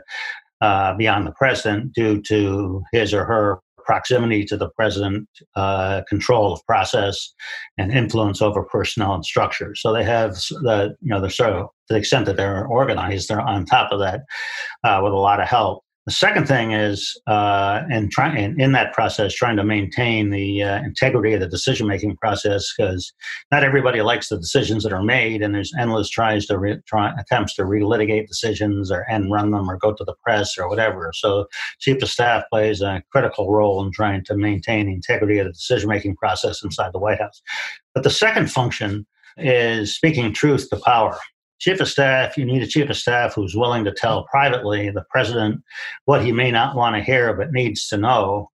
uh, 0.61 0.95
beyond 0.95 1.27
the 1.27 1.33
president 1.33 1.93
due 1.93 2.21
to 2.21 2.83
his 2.91 3.13
or 3.13 3.25
her 3.25 3.59
proximity 3.83 4.45
to 4.45 4.55
the 4.55 4.69
president, 4.69 5.27
uh, 5.55 6.01
control 6.07 6.53
of 6.53 6.65
process, 6.65 7.33
and 7.77 7.91
influence 7.91 8.41
over 8.41 8.63
personnel 8.63 9.15
and 9.15 9.25
structure. 9.25 9.73
So 9.75 9.91
they 9.91 10.03
have 10.03 10.33
the, 10.33 10.95
you 11.01 11.09
know, 11.09 11.19
they're 11.19 11.29
sort 11.29 11.53
of, 11.53 11.65
to 11.87 11.93
the 11.93 11.97
extent 11.97 12.25
that 12.27 12.37
they're 12.37 12.67
organized, 12.67 13.27
they're 13.27 13.41
on 13.41 13.65
top 13.65 13.91
of 13.91 13.99
that 13.99 14.21
uh, 14.83 15.01
with 15.03 15.13
a 15.13 15.17
lot 15.17 15.41
of 15.41 15.47
help. 15.47 15.83
The 16.07 16.13
second 16.13 16.47
thing 16.47 16.71
is, 16.71 17.15
uh, 17.27 17.83
and 17.91 18.11
in 18.59 18.71
that 18.71 18.91
process, 18.91 19.35
trying 19.35 19.57
to 19.57 19.63
maintain 19.63 20.31
the 20.31 20.63
uh, 20.63 20.79
integrity 20.79 21.33
of 21.33 21.41
the 21.41 21.47
decision 21.47 21.87
making 21.87 22.17
process 22.17 22.73
because 22.75 23.13
not 23.51 23.63
everybody 23.63 24.01
likes 24.01 24.29
the 24.29 24.39
decisions 24.39 24.81
that 24.83 24.93
are 24.93 25.03
made, 25.03 25.43
and 25.43 25.53
there's 25.53 25.71
endless 25.79 26.09
tries 26.09 26.47
to 26.47 26.57
re- 26.57 26.81
try, 26.87 27.13
attempts 27.19 27.53
to 27.55 27.63
relitigate 27.63 28.27
decisions 28.27 28.91
or 28.91 29.07
end 29.11 29.31
run 29.31 29.51
them 29.51 29.69
or 29.69 29.77
go 29.77 29.93
to 29.93 30.03
the 30.03 30.15
press 30.23 30.57
or 30.57 30.67
whatever. 30.67 31.11
So, 31.13 31.45
chief 31.79 32.01
of 32.01 32.09
staff 32.09 32.45
plays 32.51 32.81
a 32.81 33.03
critical 33.11 33.51
role 33.51 33.85
in 33.85 33.91
trying 33.91 34.23
to 34.25 34.35
maintain 34.35 34.87
the 34.87 34.93
integrity 34.93 35.37
of 35.37 35.45
the 35.45 35.53
decision 35.53 35.87
making 35.87 36.15
process 36.15 36.63
inside 36.63 36.93
the 36.93 36.99
White 36.99 37.19
House. 37.19 37.43
But 37.93 38.03
the 38.03 38.09
second 38.09 38.51
function 38.51 39.05
is 39.37 39.95
speaking 39.95 40.33
truth 40.33 40.67
to 40.71 40.77
power 40.77 41.19
chief 41.61 41.79
of 41.79 41.87
staff, 41.87 42.37
you 42.37 42.43
need 42.43 42.63
a 42.63 42.67
chief 42.67 42.89
of 42.89 42.97
staff 42.97 43.35
who's 43.35 43.55
willing 43.55 43.85
to 43.85 43.93
tell 43.93 44.25
privately 44.25 44.89
the 44.89 45.05
president 45.09 45.61
what 46.05 46.25
he 46.25 46.31
may 46.31 46.51
not 46.51 46.75
want 46.75 46.95
to 46.95 47.03
hear 47.03 47.33
but 47.33 47.51
needs 47.51 47.87
to 47.87 47.97
know. 47.97 48.49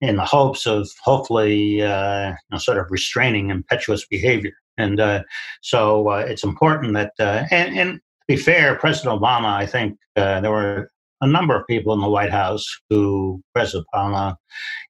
in 0.00 0.16
the 0.16 0.24
hopes 0.24 0.66
of 0.66 0.88
hopefully 1.02 1.82
uh, 1.82 2.30
you 2.30 2.36
know, 2.50 2.58
sort 2.58 2.78
of 2.78 2.90
restraining 2.90 3.50
impetuous 3.50 4.06
behavior. 4.06 4.52
And 4.76 5.00
uh, 5.00 5.22
so 5.62 6.08
uh, 6.10 6.24
it's 6.28 6.44
important 6.44 6.94
that, 6.94 7.12
uh, 7.18 7.44
and, 7.50 7.78
and, 7.78 7.94
to 7.94 8.36
be 8.36 8.36
fair, 8.36 8.76
President 8.76 9.20
Obama, 9.20 9.52
I 9.54 9.66
think 9.66 9.98
uh, 10.16 10.40
there 10.40 10.50
were 10.50 10.90
a 11.20 11.26
number 11.26 11.54
of 11.58 11.66
people 11.66 11.92
in 11.92 12.00
the 12.00 12.08
White 12.08 12.32
House 12.32 12.66
who, 12.88 13.42
President 13.54 13.86
Obama, 13.94 14.36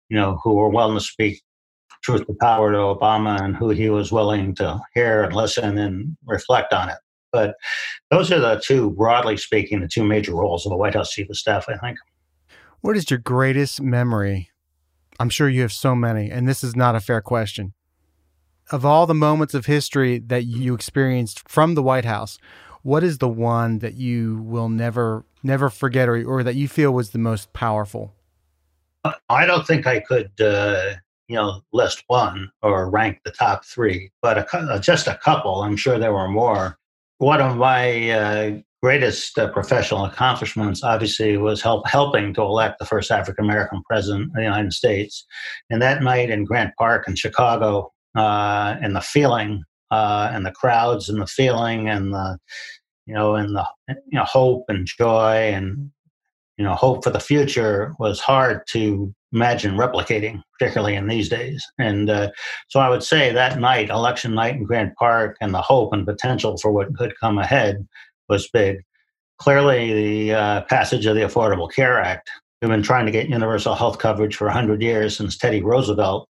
you 0.09 0.17
know, 0.17 0.39
who 0.43 0.55
were 0.55 0.69
willing 0.69 0.97
to 0.97 1.05
speak 1.05 1.43
truth 2.05 2.27
to 2.27 2.35
power 2.41 2.71
to 2.71 2.79
Obama 2.79 3.41
and 3.41 3.57
who 3.57 3.71
he 3.71 3.89
was 3.91 4.13
willing 4.13 4.55
to 4.57 4.81
hear 4.95 5.25
and 5.25 5.35
listen 5.35 5.79
and 5.79 6.17
reflect 6.27 6.73
on 6.73 6.91
it. 6.91 6.99
But 7.35 7.57
those 8.13 8.31
are 8.31 8.39
the 8.39 8.63
two, 8.65 8.91
broadly 8.93 9.37
speaking, 9.37 9.81
the 9.81 9.89
two 9.89 10.05
major 10.05 10.33
roles 10.33 10.65
of 10.65 10.71
the 10.71 10.77
White 10.77 10.95
House 10.95 11.11
Chief 11.11 11.29
of 11.29 11.37
Staff, 11.37 11.67
I 11.69 11.77
think. 11.79 11.99
What 12.81 12.97
is 12.97 13.11
your 13.11 13.19
greatest 13.19 13.83
memory? 13.83 14.51
I'm 15.19 15.31
sure 15.31 15.49
you 15.49 15.63
have 15.63 15.73
so 15.73 15.97
many, 15.97 16.31
and 16.31 16.49
this 16.49 16.63
is 16.63 16.77
not 16.77 16.95
a 16.95 17.01
fair 17.01 17.21
question. 17.21 17.75
Of 18.71 18.85
all 18.85 19.07
the 19.07 19.15
moments 19.15 19.53
of 19.53 19.67
history 19.67 20.19
that 20.19 20.45
you 20.45 20.75
experienced 20.75 21.49
from 21.49 21.75
the 21.75 21.83
White 21.83 22.05
House, 22.05 22.39
what 22.83 23.03
is 23.03 23.19
the 23.19 23.29
one 23.29 23.81
that 23.81 23.95
you 23.95 24.41
will 24.45 24.69
never 24.69 25.25
never 25.43 25.71
forget 25.71 26.09
or, 26.09 26.25
or 26.25 26.45
that 26.45 26.55
you 26.55 26.69
feel 26.69 26.93
was 26.93 27.11
the 27.11 27.19
most 27.19 27.53
powerful? 27.53 28.15
I 29.29 29.45
don't 29.45 29.67
think 29.67 29.87
I 29.87 30.01
could 30.01 30.31
uh, 30.41 30.95
you 31.29 31.37
know 31.37 31.63
list 31.73 32.05
one 32.07 32.51
or 32.63 32.91
rank 32.91 33.21
the 33.25 33.31
top 33.31 33.65
three, 33.65 34.11
but 34.23 34.39
a, 34.39 34.57
uh, 34.57 34.79
just 34.79 35.07
a 35.07 35.17
couple. 35.17 35.63
I'm 35.63 35.77
sure 35.77 35.99
there 35.99 36.13
were 36.13 36.29
more. 36.29 36.79
One 37.25 37.41
of 37.41 37.57
my 37.57 38.11
uh, 38.11 38.59
greatest 38.83 39.39
uh, 39.39 39.51
professional 39.51 40.05
accomplishments, 40.05 40.85
obviously, 40.85 41.39
was 41.39 41.63
help 41.63 41.89
helping 41.89 42.35
to 42.35 42.43
elect 42.43 42.79
the 42.79 42.85
first 42.85 43.11
African 43.11 43.47
American 43.47 43.83
president 43.89 44.25
of 44.25 44.35
the 44.35 44.43
United 44.43 44.75
States. 44.75 45.25
And 45.71 45.81
that 45.81 46.03
night 46.03 46.29
in 46.29 46.45
Grant 46.45 46.75
Park 46.77 47.09
in 47.09 47.17
Chicago, 47.17 47.91
uh, 48.15 48.77
and 48.83 48.95
the 48.95 49.01
feeling, 49.01 49.63
uh, 49.91 50.33
and 50.35 50.45
the 50.45 50.53
crowds, 50.53 51.09
and 51.09 51.19
the 51.19 51.27
feeling, 51.27 51.89
and 51.89 52.13
the 52.13 52.37
you 53.07 53.15
know, 53.15 53.37
and 53.37 53.57
the 53.57 53.67
you 53.89 54.19
know 54.19 54.25
hope 54.25 54.65
and 54.69 54.87
joy 54.87 55.51
and 55.55 55.91
you 56.59 56.65
know 56.67 56.75
hope 56.75 57.05
for 57.05 57.11
the 57.11 57.21
future 57.21 57.95
was 57.99 58.21
hard 58.21 58.67
to 58.73 59.15
imagine 59.35 59.75
replicating, 59.77 60.41
particularly 60.59 60.95
in 60.95 61.09
these 61.09 61.29
days. 61.29 61.67
And 61.79 62.09
uh, 62.09 62.31
so 62.69 62.81
I 62.81 62.89
would 62.89 63.03
say 63.03 63.33
that 63.33 63.59
night, 63.59 63.91
election 63.91 64.35
night 64.35 64.55
in 64.55 64.65
Grant 64.65 64.95
Park, 64.97 65.37
and 65.41 65.53
the 65.53 65.61
hope 65.61 65.93
and 65.93 66.07
potential 66.07 66.57
for 66.57 66.71
what 66.71 66.95
could 66.95 67.19
come 67.19 67.39
ahead 67.39 67.87
was 68.29 68.49
big. 68.49 68.79
Clearly, 69.39 69.93
the 69.93 70.35
uh, 70.35 70.61
passage 70.63 71.05
of 71.07 71.17
the 71.17 71.23
Affordable 71.23 71.71
Care 71.71 72.01
Act. 72.01 72.31
We've 72.63 72.71
been 72.71 72.83
trying 72.83 73.07
to 73.07 73.13
get 73.13 73.29
universal 73.29 73.75
health 73.75 73.99
coverage 73.99 74.37
for 74.37 74.47
100 74.47 74.81
years 74.81 75.17
since 75.17 75.37
Teddy 75.37 75.61
Roosevelt. 75.61 76.29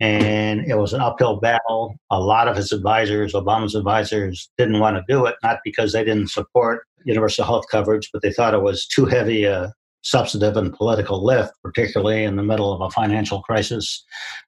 And 0.00 0.66
it 0.66 0.76
was 0.76 0.94
an 0.94 1.02
uphill 1.02 1.36
battle. 1.36 1.94
A 2.10 2.18
lot 2.18 2.48
of 2.48 2.56
his 2.56 2.72
advisors, 2.72 3.34
Obama's 3.34 3.74
advisors, 3.74 4.50
didn't 4.56 4.80
want 4.80 4.96
to 4.96 5.04
do 5.06 5.26
it, 5.26 5.36
not 5.42 5.58
because 5.62 5.92
they 5.92 6.02
didn't 6.02 6.30
support 6.30 6.86
universal 7.04 7.44
health 7.44 7.66
coverage, 7.70 8.08
but 8.10 8.22
they 8.22 8.32
thought 8.32 8.54
it 8.54 8.62
was 8.62 8.86
too 8.86 9.04
heavy 9.04 9.44
a 9.44 9.72
substantive 10.02 10.56
and 10.56 10.72
political 10.72 11.24
lift, 11.24 11.52
particularly 11.62 12.24
in 12.24 12.36
the 12.36 12.42
middle 12.42 12.72
of 12.72 12.80
a 12.80 12.90
financial 12.90 13.42
crisis, 13.42 14.04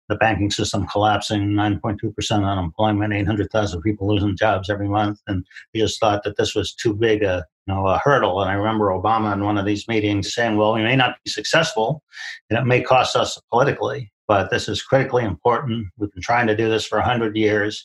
the 0.09 0.17
banking 0.17 0.51
system 0.51 0.87
collapsing, 0.87 1.51
9.2% 1.51 2.45
unemployment, 2.45 3.13
800,000 3.13 3.83
people 3.83 4.09
losing 4.09 4.37
jobs 4.37 4.71
every 4.71 4.89
month. 4.89 5.21
And 5.27 5.45
we 5.75 5.81
just 5.81 6.01
thought 6.01 6.25
that 6.25 6.37
this 6.37 6.55
was 6.55 6.75
too 6.75 6.95
big 6.95 7.23
a, 7.23 7.45
you 7.67 7.75
know, 7.75 7.87
a 7.87 7.99
hurdle. 7.99 8.41
And 8.41 8.51
I 8.51 8.55
remember 8.55 8.89
Obama 8.89 9.33
in 9.33 9.45
one 9.45 9.59
of 9.59 9.67
these 9.67 9.87
meetings 9.89 10.35
saying, 10.35 10.57
well, 10.57 10.73
we 10.73 10.83
may 10.83 10.97
not 10.97 11.17
be 11.25 11.31
successful 11.31 12.03
and 12.49 12.59
it 12.59 12.65
may 12.65 12.83
cost 12.83 13.15
us 13.15 13.41
politically, 13.51 14.11
but 14.29 14.51
this 14.51 14.69
is 14.69 14.83
critically 14.83 15.25
important. 15.25 15.87
We've 15.99 16.13
been 16.13 16.23
trying 16.23 16.47
to 16.47 16.57
do 16.57 16.69
this 16.69 16.87
for 16.87 16.99
100 16.99 17.37
years 17.37 17.85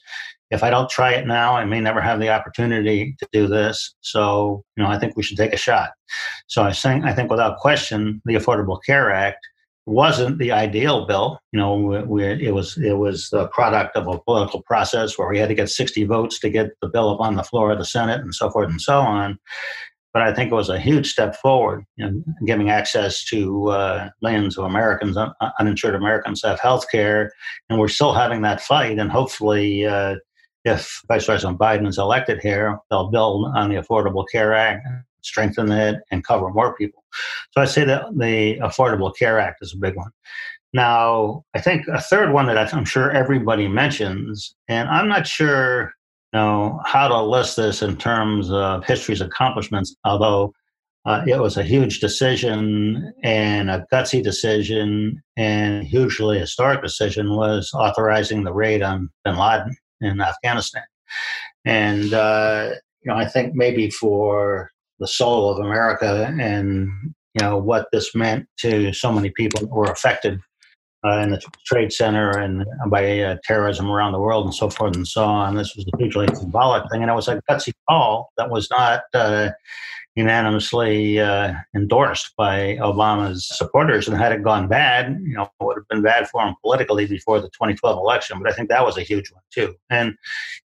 if 0.50 0.64
I 0.64 0.70
don't 0.70 0.90
try 0.90 1.14
it 1.14 1.28
now, 1.28 1.56
I 1.56 1.66
may 1.66 1.80
never 1.80 2.02
have 2.02 2.20
the 2.20 2.30
opportunity 2.30 3.16
to 3.20 3.28
do 3.32 3.48
this. 3.48 3.96
So, 4.02 4.64
you 4.76 4.84
know, 4.84 4.90
I 4.90 4.98
think 4.98 5.16
we 5.16 5.24
should 5.24 5.38
take 5.38 5.54
a 5.54 5.58
shot. 5.58 5.92
So 6.48 6.64
I 6.64 6.72
think, 6.72 7.06
I 7.06 7.14
think 7.14 7.30
without 7.30 7.58
question, 7.58 8.22
the 8.26 8.36
Affordable 8.36 8.80
Care 8.86 9.12
Act 9.12 9.46
wasn't 9.86 10.38
the 10.38 10.52
ideal 10.52 11.06
bill. 11.06 11.40
You 11.52 11.60
know, 11.60 11.76
we, 11.76 12.02
we, 12.04 12.24
it 12.46 12.54
was 12.54 12.78
it 12.78 12.98
was 12.98 13.30
the 13.30 13.48
product 13.48 13.96
of 13.96 14.08
a 14.08 14.20
political 14.20 14.62
process 14.64 15.18
where 15.18 15.30
we 15.30 15.40
had 15.40 15.50
to 15.50 15.56
get 15.56 15.70
60 15.70 16.04
votes 16.06 16.40
to 16.40 16.50
get 16.50 16.72
the 16.82 16.90
bill 16.90 17.10
up 17.10 17.22
on 17.22 17.36
the 17.36 17.44
floor 17.44 17.72
of 17.72 17.80
the 17.80 17.86
Senate 17.86 18.22
and 18.22 18.36
so 18.36 18.50
forth 18.50 18.70
and 18.70 18.82
so 18.82 19.00
on. 19.00 19.40
But 20.14 20.24
I 20.24 20.34
think 20.34 20.52
it 20.52 20.56
was 20.56 20.70
a 20.70 20.80
huge 20.80 21.12
step 21.12 21.36
forward 21.36 21.86
in 21.98 22.24
giving 22.46 22.70
access 22.70 23.24
to 23.26 23.70
uh, 23.70 24.10
millions 24.22 24.58
of 24.58 24.66
Americans, 24.66 25.16
un- 25.16 25.34
uninsured 25.60 25.96
Americans, 25.96 26.42
have 26.44 26.60
health 26.60 26.90
care. 26.92 27.32
And 27.70 27.80
we're 27.80 27.88
still 27.88 28.14
having 28.14 28.42
that 28.42 28.60
fight. 28.60 28.98
And 29.00 29.12
hopefully, 29.12 29.86
uh, 29.86 30.16
if 30.68 31.02
Vice 31.08 31.26
President 31.26 31.58
Biden 31.58 31.88
is 31.88 31.98
elected 31.98 32.40
here, 32.42 32.80
they'll 32.90 33.10
build 33.10 33.52
on 33.56 33.70
the 33.70 33.76
Affordable 33.76 34.26
Care 34.32 34.54
Act, 34.54 34.86
strengthen 35.22 35.72
it, 35.72 36.02
and 36.12 36.24
cover 36.24 36.50
more 36.50 36.76
people. 36.76 37.04
So 37.52 37.62
I'd 37.62 37.70
say 37.70 37.86
that 37.86 38.06
the 38.18 38.58
Affordable 38.60 39.16
Care 39.16 39.40
Act 39.40 39.60
is 39.62 39.74
a 39.74 39.78
big 39.78 39.96
one. 39.96 40.12
Now, 40.74 41.44
I 41.56 41.62
think 41.62 41.88
a 41.88 42.02
third 42.02 42.34
one 42.34 42.48
that 42.48 42.74
I'm 42.74 42.86
sure 42.86 43.10
everybody 43.10 43.68
mentions, 43.68 44.56
and 44.68 44.90
I'm 44.90 45.08
not 45.08 45.26
sure 45.26 45.94
you 46.34 46.40
know 46.40 46.82
how 46.86 47.08
to 47.08 47.22
list 47.22 47.56
this 47.56 47.82
in 47.82 47.96
terms 47.96 48.52
of 48.52 48.86
history's 48.86 49.22
accomplishments, 49.22 49.96
although 50.04 50.54
uh, 51.06 51.24
it 51.26 51.40
was 51.40 51.56
a 51.56 51.64
huge 51.64 52.02
decision 52.02 53.14
and 53.24 53.72
a 53.72 53.88
gutsy 53.94 54.22
decision 54.22 55.24
and 55.38 55.88
hugely 55.88 56.38
historic 56.38 56.84
decision 56.84 57.36
was 57.36 57.72
authorizing 57.74 58.44
the 58.44 58.54
raid 58.54 58.84
on 58.84 59.10
bin 59.24 59.38
Laden 59.38 59.76
in 60.02 60.22
Afghanistan. 60.22 60.84
And, 61.66 62.14
uh, 62.14 62.72
you 63.02 63.12
know, 63.12 63.18
I 63.18 63.26
think 63.26 63.56
maybe 63.56 63.90
for 63.90 64.72
the 65.00 65.08
soul 65.08 65.50
of 65.50 65.60
America 65.64 66.34
and, 66.40 66.90
you 67.34 67.42
know, 67.42 67.58
what 67.58 67.88
this 67.92 68.16
meant 68.16 68.48
to 68.60 68.92
so 68.94 69.12
many 69.12 69.30
people 69.32 69.62
that 69.62 69.70
were 69.70 69.92
affected 69.92 70.40
uh, 71.06 71.20
in 71.20 71.32
the 71.32 71.42
Trade 71.66 71.94
Center 71.94 72.32
and 72.32 72.66
by 72.90 73.20
uh, 73.20 73.38
terrorism 73.44 73.90
around 73.90 74.14
the 74.14 74.20
world 74.20 74.46
and 74.46 74.54
so 74.54 74.70
forth 74.70 74.96
and 74.96 75.08
so 75.08 75.24
on. 75.24 75.56
This 75.56 75.76
was 75.76 75.86
a 75.94 75.98
hugely 75.98 76.28
symbolic 76.34 76.90
thing. 76.92 77.02
And 77.02 77.12
it 77.12 77.14
was 77.14 77.28
a 77.28 77.42
gutsy 77.50 77.74
call 77.88 78.30
that 78.38 78.50
was 78.50 78.68
not 78.72 79.02
uh, 79.14 79.50
unanimously 80.18 81.20
uh, 81.20 81.54
endorsed 81.76 82.34
by 82.36 82.76
Obama's 82.82 83.48
supporters. 83.48 84.08
And 84.08 84.18
had 84.18 84.32
it 84.32 84.44
gone 84.44 84.68
bad, 84.68 85.20
you 85.24 85.36
know, 85.36 85.44
it 85.44 85.64
would 85.64 85.78
have 85.78 85.88
been 85.90 86.02
bad 86.02 86.28
for 86.28 86.42
him 86.42 86.56
politically 86.64 87.06
before 87.06 87.40
the 87.40 87.50
2012 87.50 87.98
election. 87.98 88.40
But 88.42 88.52
I 88.52 88.56
think 88.56 88.70
that 88.70 88.84
was 88.84 88.98
a 88.98 89.04
huge 89.04 89.32
one 89.32 89.44
too. 89.54 89.76
And 89.92 90.16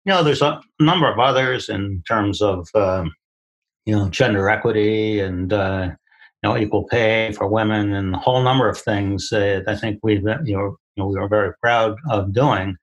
you 0.05 0.13
know, 0.13 0.23
there's 0.23 0.41
a 0.41 0.61
number 0.79 1.11
of 1.11 1.19
others 1.19 1.67
in 1.67 2.01
terms 2.07 2.41
of 2.41 2.67
um, 2.75 3.11
you 3.85 3.93
know 3.93 4.09
gender 4.09 4.49
equity 4.49 5.19
and 5.19 5.51
uh, 5.51 5.89
you 6.41 6.49
know 6.49 6.57
equal 6.57 6.85
pay 6.85 7.33
for 7.33 7.47
women 7.47 7.93
and 7.93 8.15
a 8.15 8.19
whole 8.19 8.41
number 8.41 8.69
of 8.69 8.77
things 8.77 9.27
that 9.31 9.65
I 9.67 9.75
think 9.75 9.99
we've 10.01 10.23
you 10.45 10.55
know, 10.55 10.77
you 10.95 11.03
know 11.03 11.07
we 11.07 11.19
were 11.19 11.27
very 11.27 11.51
proud 11.61 11.97
of 12.09 12.33
doing. 12.33 12.77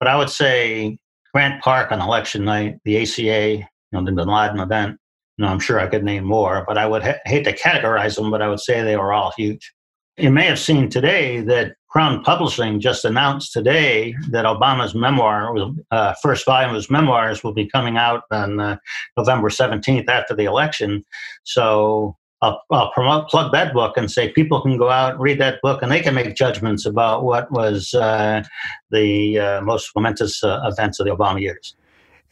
But 0.00 0.08
I 0.08 0.16
would 0.16 0.30
say 0.30 0.96
Grant 1.34 1.62
Park 1.62 1.92
on 1.92 2.00
election 2.00 2.46
night, 2.46 2.78
the 2.86 3.02
ACA, 3.02 3.50
you 3.56 3.66
know, 3.92 4.02
the 4.02 4.12
Bin 4.12 4.28
Laden 4.28 4.60
event, 4.60 4.98
no, 5.38 5.48
I'm 5.48 5.60
sure 5.60 5.78
I 5.78 5.86
could 5.86 6.04
name 6.04 6.24
more, 6.24 6.64
but 6.66 6.78
I 6.78 6.86
would 6.86 7.02
ha- 7.02 7.20
hate 7.26 7.44
to 7.44 7.56
categorize 7.56 8.16
them, 8.16 8.30
but 8.30 8.42
I 8.42 8.48
would 8.48 8.60
say 8.60 8.82
they 8.82 8.96
were 8.96 9.12
all 9.12 9.32
huge. 9.36 9.72
You 10.16 10.30
may 10.30 10.46
have 10.46 10.58
seen 10.58 10.88
today 10.88 11.40
that 11.42 11.74
Crown 11.90 12.22
Publishing 12.22 12.80
just 12.80 13.04
announced 13.04 13.52
today 13.52 14.14
that 14.30 14.46
Obama's 14.46 14.94
memoir, 14.94 15.54
uh, 15.90 16.14
first 16.22 16.46
volume 16.46 16.70
of 16.70 16.76
his 16.76 16.90
memoirs, 16.90 17.44
will 17.44 17.52
be 17.52 17.66
coming 17.66 17.98
out 17.98 18.22
on 18.30 18.60
uh, 18.60 18.76
November 19.16 19.50
17th 19.50 20.08
after 20.08 20.34
the 20.34 20.44
election. 20.44 21.04
So 21.44 22.16
I'll, 22.40 22.62
I'll, 22.70 22.92
promote, 22.92 23.28
plug 23.28 23.52
that 23.52 23.74
book 23.74 23.96
and 23.96 24.10
say 24.10 24.30
people 24.30 24.60
can 24.62 24.78
go 24.78 24.90
out 24.90 25.12
and 25.12 25.22
read 25.22 25.40
that 25.40 25.60
book 25.62 25.82
and 25.82 25.90
they 25.90 26.00
can 26.00 26.14
make 26.14 26.34
judgments 26.34 26.86
about 26.86 27.24
what 27.24 27.50
was 27.50 27.92
uh, 27.94 28.42
the 28.90 29.38
uh, 29.38 29.60
most 29.62 29.90
momentous 29.94 30.42
uh, 30.42 30.60
events 30.64 30.98
of 30.98 31.06
the 31.06 31.14
Obama 31.14 31.40
years. 31.40 31.74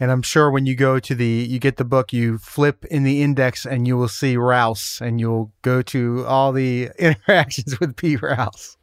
And 0.00 0.10
I'm 0.10 0.22
sure 0.22 0.50
when 0.50 0.66
you 0.66 0.74
go 0.74 0.98
to 0.98 1.14
the, 1.14 1.26
you 1.26 1.58
get 1.58 1.76
the 1.76 1.84
book, 1.84 2.12
you 2.12 2.38
flip 2.38 2.84
in 2.86 3.04
the 3.04 3.22
index 3.22 3.64
and 3.64 3.86
you 3.86 3.96
will 3.96 4.08
see 4.08 4.36
Rouse 4.36 4.98
and 5.00 5.20
you'll 5.20 5.52
go 5.62 5.82
to 5.82 6.24
all 6.26 6.52
the 6.52 6.90
interactions 6.98 7.78
with 7.78 7.96
Pete 7.96 8.22
Rouse. 8.22 8.76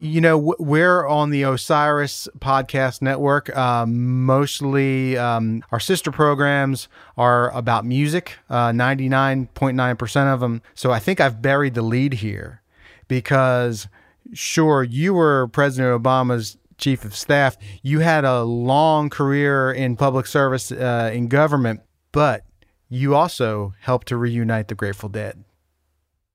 You 0.00 0.20
know, 0.20 0.54
we're 0.58 1.06
on 1.06 1.30
the 1.30 1.44
Osiris 1.44 2.28
Podcast 2.38 3.00
Network. 3.00 3.56
Um, 3.56 4.24
mostly 4.24 5.16
um, 5.16 5.64
our 5.72 5.80
sister 5.80 6.10
programs 6.10 6.88
are 7.16 7.50
about 7.56 7.86
music, 7.86 8.36
uh, 8.50 8.68
99.9% 8.70 10.34
of 10.34 10.40
them. 10.40 10.60
So 10.74 10.90
I 10.90 10.98
think 10.98 11.20
I've 11.20 11.40
buried 11.40 11.74
the 11.74 11.82
lead 11.82 12.14
here 12.14 12.60
because, 13.08 13.88
sure, 14.34 14.82
you 14.82 15.14
were 15.14 15.48
President 15.48 16.02
Obama's 16.02 16.58
chief 16.84 17.06
of 17.06 17.16
staff. 17.16 17.56
You 17.82 18.00
had 18.00 18.26
a 18.26 18.42
long 18.42 19.08
career 19.08 19.72
in 19.72 19.96
public 19.96 20.26
service 20.26 20.70
uh, 20.70 21.10
in 21.14 21.28
government, 21.28 21.80
but 22.12 22.44
you 22.90 23.14
also 23.14 23.72
helped 23.80 24.08
to 24.08 24.18
reunite 24.18 24.68
the 24.68 24.74
Grateful 24.74 25.08
Dead. 25.08 25.42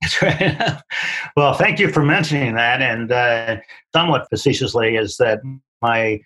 That's 0.02 0.22
right. 0.24 0.82
well, 1.38 1.54
thank 1.54 1.78
you 1.80 1.92
for 1.92 2.04
mentioning 2.04 2.56
that. 2.56 2.82
And 2.82 3.12
uh, 3.12 3.58
somewhat 3.94 4.28
facetiously, 4.32 4.96
is 4.96 5.18
that 5.18 5.42
my 5.84 6.20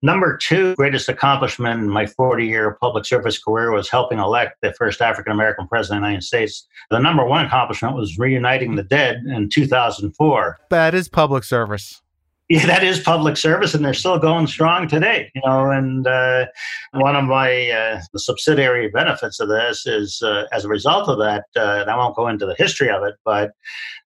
number 0.00 0.38
two 0.38 0.74
greatest 0.76 1.10
accomplishment 1.10 1.80
in 1.80 1.90
my 1.90 2.06
40 2.06 2.46
year 2.46 2.78
public 2.80 3.04
service 3.04 3.38
career 3.38 3.70
was 3.70 3.90
helping 3.90 4.18
elect 4.18 4.56
the 4.62 4.72
first 4.72 5.02
African 5.02 5.32
American 5.32 5.68
president 5.68 5.98
of 5.98 6.02
the 6.04 6.08
United 6.08 6.24
States. 6.24 6.66
The 6.90 7.00
number 7.00 7.26
one 7.26 7.44
accomplishment 7.44 7.96
was 7.96 8.16
reuniting 8.18 8.76
the 8.76 8.82
dead 8.84 9.24
in 9.26 9.50
2004. 9.50 10.58
That 10.70 10.94
is 10.94 11.08
public 11.10 11.44
service 11.44 12.00
yeah, 12.48 12.64
that 12.64 12.82
is 12.82 12.98
public 12.98 13.36
service, 13.36 13.74
and 13.74 13.84
they're 13.84 13.92
still 13.92 14.18
going 14.18 14.46
strong 14.46 14.88
today. 14.88 15.30
You 15.34 15.42
know, 15.44 15.70
and 15.70 16.06
uh, 16.06 16.46
one 16.92 17.14
of 17.14 17.24
my 17.24 17.70
uh, 17.70 18.00
subsidiary 18.16 18.88
benefits 18.88 19.38
of 19.38 19.48
this 19.48 19.86
is, 19.86 20.22
uh, 20.22 20.44
as 20.50 20.64
a 20.64 20.68
result 20.68 21.10
of 21.10 21.18
that, 21.18 21.44
uh, 21.56 21.80
and 21.82 21.90
I 21.90 21.96
won't 21.96 22.16
go 22.16 22.26
into 22.26 22.46
the 22.46 22.54
history 22.54 22.88
of 22.88 23.02
it, 23.02 23.16
but 23.22 23.50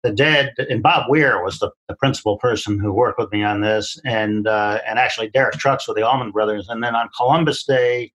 the 0.03 0.11
dead 0.11 0.55
and 0.57 0.83
Bob 0.83 1.11
Weir 1.11 1.45
was 1.45 1.59
the, 1.59 1.71
the 1.89 1.97
principal 1.97 2.39
person 2.39 2.79
who 2.79 2.95
worked 2.95 3.19
with 3.19 3.31
me 3.31 3.45
on 3.45 3.61
this, 3.61 4.01
and 4.07 4.47
uh, 4.47 4.81
and 4.89 4.99
actually 4.99 5.29
Derek 5.29 5.57
Trucks 5.57 5.87
with 5.87 5.99
the 5.99 6.07
Allman 6.07 6.31
Brothers, 6.31 6.67
and 6.69 6.83
then 6.83 6.95
on 6.95 7.09
Columbus 7.17 7.65
Day. 7.65 8.13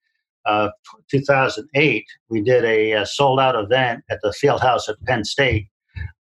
2008, 1.10 2.06
we 2.30 2.40
did 2.40 2.64
a, 2.66 2.92
a 2.92 3.06
sold 3.08 3.40
out 3.40 3.56
event 3.56 4.04
at 4.12 4.20
the 4.22 4.32
field 4.32 4.62
house 4.62 4.88
at 4.88 4.96
Penn 5.06 5.24
State 5.24 5.70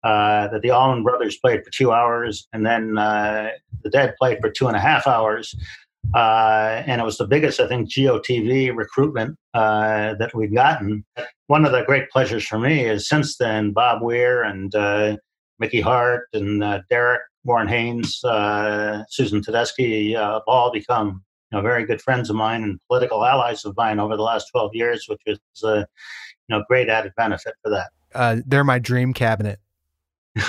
uh, 0.03 0.49
that 0.49 0.63
the 0.63 0.71
Allman 0.71 1.03
Brothers 1.03 1.39
played 1.39 1.65
for 1.65 1.71
two 1.71 1.93
hours, 1.93 2.49
and 2.53 2.65
then 2.65 2.99
uh, 2.99 3.51
the 3.83 3.91
Dead 3.91 4.15
played 4.19 4.39
for 4.41 4.51
two 4.51 4.69
and 4.69 4.77
a 4.77 4.81
half 4.81 5.07
hours. 5.07 5.55
Uh, 6.15 6.83
and 6.87 7.01
it 7.01 7.05
was 7.05 7.17
the 7.17 7.27
biggest, 7.27 7.61
I 7.61 7.69
think, 7.69 7.89
GOTV 7.89 8.77
recruitment 8.77 9.39
uh, 9.55 10.15
that 10.15 10.35
we've 10.35 10.53
gotten. 10.53 11.05
One 11.47 11.65
of 11.65 11.73
the 11.73 11.85
great 11.85 12.11
pleasures 12.11 12.47
for 12.47 12.59
me 12.59 12.85
is 12.85 13.09
since 13.09 13.37
then, 13.37 13.73
Bob 13.73 14.03
Weir 14.03 14.43
and 14.43 14.75
uh, 14.75 15.17
Mickey 15.59 15.81
Hart 15.81 16.27
and 16.33 16.83
Derek 16.91 17.23
Warren 17.45 17.69
Haynes, 17.69 18.17
Susan 19.09 19.41
Tedeschi, 19.41 20.15
have 20.17 20.43
all 20.47 20.73
become 20.73 21.23
you 21.53 21.59
know, 21.59 21.63
very 21.63 21.85
good 21.85 22.01
friends 22.01 22.31
of 22.31 22.37
mine 22.37 22.63
and 22.63 22.81
political 22.89 23.25
allies 23.25 23.65
of 23.65 23.77
mine 23.77 24.01
over 24.01 24.17
the 24.17 24.23
last 24.23 24.49
12 24.51 24.71
years, 24.75 25.07
which 25.07 25.21
is 25.27 25.39
a 25.63 25.87
you 26.49 26.57
know, 26.57 26.65
great 26.69 26.89
added 26.89 27.13
benefit 27.17 27.55
for 27.63 27.71
that. 27.71 27.91
Uh, 28.15 28.37
they're 28.47 28.65
my 28.65 28.79
dream 28.79 29.13
cabinet. 29.13 29.59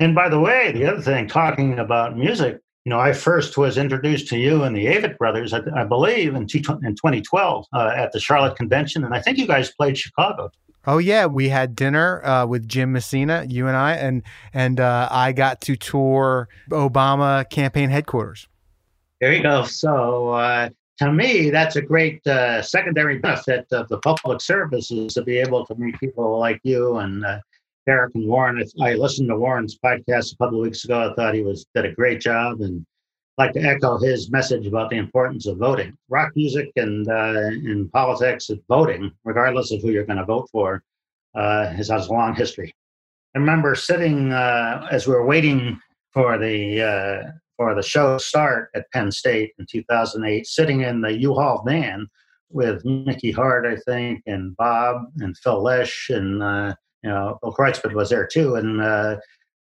and 0.00 0.14
by 0.14 0.28
the 0.28 0.38
way, 0.38 0.72
the 0.72 0.86
other 0.86 1.02
thing, 1.02 1.26
talking 1.26 1.78
about 1.78 2.16
music, 2.16 2.60
you 2.84 2.90
know, 2.90 3.00
I 3.00 3.12
first 3.12 3.58
was 3.58 3.76
introduced 3.76 4.28
to 4.28 4.38
you 4.38 4.62
and 4.62 4.74
the 4.74 4.86
Avett 4.86 5.18
Brothers, 5.18 5.52
I, 5.52 5.60
I 5.76 5.84
believe, 5.84 6.34
in, 6.34 6.46
two, 6.46 6.58
in 6.58 6.94
2012 6.94 7.66
uh, 7.72 7.92
at 7.94 8.12
the 8.12 8.20
Charlotte 8.20 8.56
Convention, 8.56 9.04
and 9.04 9.14
I 9.14 9.20
think 9.20 9.38
you 9.38 9.46
guys 9.46 9.72
played 9.74 9.98
Chicago. 9.98 10.50
Oh 10.86 10.96
yeah, 10.96 11.26
we 11.26 11.50
had 11.50 11.76
dinner 11.76 12.24
uh, 12.24 12.46
with 12.46 12.66
Jim 12.66 12.92
Messina, 12.92 13.44
you 13.46 13.66
and 13.66 13.76
I, 13.76 13.92
and 13.92 14.22
and 14.54 14.80
uh, 14.80 15.06
I 15.10 15.32
got 15.32 15.60
to 15.62 15.76
tour 15.76 16.48
Obama 16.70 17.48
campaign 17.50 17.90
headquarters. 17.90 18.48
There 19.20 19.32
you 19.32 19.42
go. 19.42 19.64
So 19.64 20.30
uh, 20.30 20.70
to 20.98 21.12
me, 21.12 21.50
that's 21.50 21.76
a 21.76 21.82
great 21.82 22.26
uh, 22.26 22.60
secondary 22.60 23.18
benefit 23.18 23.66
of 23.72 23.88
the 23.88 23.98
public 23.98 24.40
service 24.40 24.90
is 24.90 25.14
to 25.14 25.22
be 25.22 25.38
able 25.38 25.64
to 25.66 25.74
meet 25.76 25.98
people 26.00 26.38
like 26.38 26.60
you 26.64 26.98
and 26.98 27.24
uh, 27.24 27.38
Derek 27.86 28.14
and 28.14 28.28
Warren. 28.28 28.62
I, 28.80 28.90
I, 28.90 28.94
listened 28.94 29.28
to 29.28 29.36
Warren's 29.36 29.78
podcast 29.78 30.32
a 30.32 30.36
couple 30.36 30.58
of 30.58 30.64
weeks 30.64 30.84
ago. 30.84 31.10
I 31.10 31.14
thought 31.14 31.34
he 31.34 31.42
was 31.42 31.66
did 31.74 31.86
a 31.86 31.92
great 31.92 32.20
job, 32.20 32.60
and 32.60 32.84
I'd 33.38 33.44
like 33.44 33.52
to 33.54 33.62
echo 33.62 33.98
his 33.98 34.30
message 34.30 34.66
about 34.66 34.90
the 34.90 34.96
importance 34.96 35.46
of 35.46 35.58
voting. 35.58 35.96
Rock 36.08 36.32
music 36.34 36.70
and 36.76 37.08
uh, 37.08 37.48
in 37.52 37.88
politics, 37.92 38.50
voting, 38.68 39.12
regardless 39.24 39.70
of 39.70 39.80
who 39.80 39.90
you're 39.90 40.04
going 40.04 40.18
to 40.18 40.24
vote 40.24 40.48
for, 40.50 40.82
uh, 41.34 41.68
has, 41.68 41.88
has 41.88 42.08
a 42.08 42.12
long 42.12 42.34
history. 42.34 42.74
I 43.36 43.38
remember 43.38 43.74
sitting 43.74 44.32
uh, 44.32 44.88
as 44.90 45.06
we 45.06 45.14
were 45.14 45.26
waiting 45.26 45.80
for 46.12 46.38
the 46.38 46.82
uh, 46.82 47.30
for 47.58 47.74
the 47.74 47.82
show 47.82 48.16
start 48.16 48.70
at 48.74 48.90
Penn 48.92 49.10
State 49.10 49.52
in 49.58 49.66
2008, 49.68 50.46
sitting 50.46 50.80
in 50.80 51.02
the 51.02 51.12
U-Haul 51.12 51.62
van 51.66 52.06
with 52.50 52.82
Mickey 52.86 53.30
Hart, 53.30 53.66
I 53.66 53.76
think, 53.76 54.22
and 54.26 54.56
Bob 54.56 55.02
and 55.18 55.36
Phil 55.36 55.62
Lesh 55.62 56.08
and 56.08 56.42
uh, 56.42 56.74
you 57.02 57.10
know, 57.10 57.38
Bill 57.42 57.52
Kreutzmann 57.52 57.94
was 57.94 58.10
there 58.10 58.26
too. 58.26 58.54
And 58.54 58.80
uh, 58.80 59.16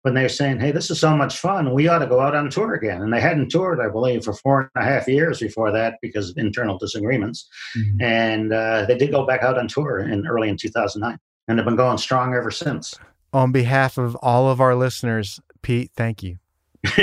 when 0.03 0.15
they 0.15 0.23
were 0.23 0.29
saying, 0.29 0.61
"Hey, 0.61 0.71
this 0.71 0.91
is 0.91 1.01
so 1.01 1.17
much 1.17 1.39
fun, 1.39 1.73
we 1.73 1.89
ought 1.89 2.01
to 2.01 2.07
go 2.07 2.21
out 2.21 2.35
on 2.35 2.51
tour 2.51 2.75
again," 2.75 3.03
and 3.03 3.13
they 3.13 3.21
hadn't 3.21 3.49
toured, 3.51 3.81
I 3.81 3.89
believe, 3.89 4.25
for 4.25 4.35
four 4.35 4.71
and 4.75 4.85
a 4.85 4.87
half 4.87 5.09
years 5.09 5.41
before 5.41 5.73
that 5.73 5.95
because 6.03 6.31
of 6.31 6.37
internal 6.37 6.77
disagreements. 6.79 7.49
Mm-hmm. 7.77 8.03
And 8.03 8.53
uh, 8.53 8.85
they 8.87 8.99
did 8.99 9.11
go 9.11 9.27
back 9.27 9.43
out 9.43 9.59
on 9.59 9.69
tour 9.69 10.01
in 10.01 10.27
early 10.27 10.49
in 10.49 10.57
2009, 10.57 11.19
and 11.49 11.59
they've 11.59 11.65
been 11.65 11.77
going 11.77 11.99
strong 11.99 12.35
ever 12.35 12.51
since. 12.51 12.95
On 13.33 13.51
behalf 13.51 13.99
of 13.99 14.15
all 14.17 14.49
of 14.49 14.61
our 14.61 14.77
listeners, 14.77 15.41
Pete, 15.63 15.91
thank 15.97 16.23
you. 16.23 16.39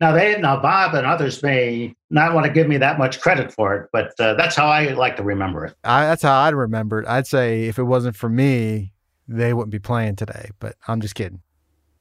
now 0.00 0.12
they 0.12 0.38
now 0.40 0.60
Bob 0.60 0.94
and 0.94 1.06
others 1.06 1.42
may 1.42 1.94
not 2.10 2.34
want 2.34 2.46
to 2.46 2.52
give 2.52 2.68
me 2.68 2.76
that 2.78 2.98
much 2.98 3.20
credit 3.20 3.52
for 3.52 3.74
it, 3.74 3.88
but 3.92 4.12
uh, 4.18 4.34
that's 4.34 4.56
how 4.56 4.66
I 4.66 4.92
like 4.92 5.16
to 5.16 5.22
remember 5.22 5.64
it. 5.66 5.74
I, 5.84 6.04
that's 6.04 6.22
how 6.22 6.40
I'd 6.40 6.54
remember 6.54 7.00
it. 7.00 7.08
I'd 7.08 7.26
say 7.26 7.64
if 7.64 7.78
it 7.78 7.84
wasn't 7.84 8.16
for 8.16 8.28
me, 8.28 8.92
they 9.28 9.52
wouldn't 9.52 9.72
be 9.72 9.78
playing 9.78 10.16
today. 10.16 10.50
But 10.58 10.76
I'm 10.88 11.00
just 11.00 11.14
kidding. 11.14 11.40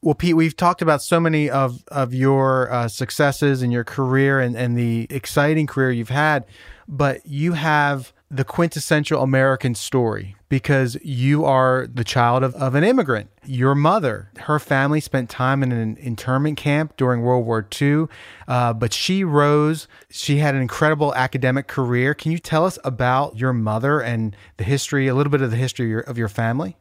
Well, 0.01 0.15
Pete, 0.15 0.35
we've 0.35 0.55
talked 0.55 0.81
about 0.81 1.01
so 1.01 1.19
many 1.19 1.49
of 1.49 1.83
of 1.87 2.13
your 2.13 2.71
uh, 2.71 2.87
successes 2.87 3.61
and 3.61 3.71
your 3.71 3.83
career 3.83 4.39
and, 4.39 4.57
and 4.57 4.77
the 4.77 5.07
exciting 5.09 5.67
career 5.67 5.91
you've 5.91 6.09
had, 6.09 6.45
but 6.87 7.25
you 7.25 7.53
have 7.53 8.11
the 8.33 8.43
quintessential 8.43 9.21
American 9.21 9.75
story 9.75 10.35
because 10.49 10.97
you 11.03 11.45
are 11.45 11.87
the 11.91 12.03
child 12.03 12.43
of, 12.43 12.55
of 12.55 12.73
an 12.73 12.83
immigrant. 12.83 13.29
Your 13.45 13.75
mother, 13.75 14.31
her 14.41 14.59
family 14.59 14.99
spent 14.99 15.29
time 15.29 15.61
in 15.61 15.71
an 15.71 15.97
internment 15.97 16.57
camp 16.57 16.97
during 16.97 17.21
World 17.21 17.45
War 17.45 17.67
II, 17.81 18.05
uh, 18.47 18.73
but 18.73 18.91
she 18.91 19.23
rose. 19.23 19.87
She 20.09 20.37
had 20.37 20.55
an 20.55 20.61
incredible 20.61 21.13
academic 21.15 21.67
career. 21.67 22.13
Can 22.13 22.31
you 22.31 22.39
tell 22.39 22.65
us 22.65 22.79
about 22.83 23.37
your 23.37 23.53
mother 23.53 24.01
and 24.01 24.35
the 24.57 24.63
history, 24.63 25.07
a 25.07 25.15
little 25.15 25.31
bit 25.31 25.41
of 25.41 25.51
the 25.51 25.57
history 25.57 25.85
of 25.85 25.91
your, 25.91 26.01
of 26.01 26.17
your 26.17 26.29
family? 26.29 26.75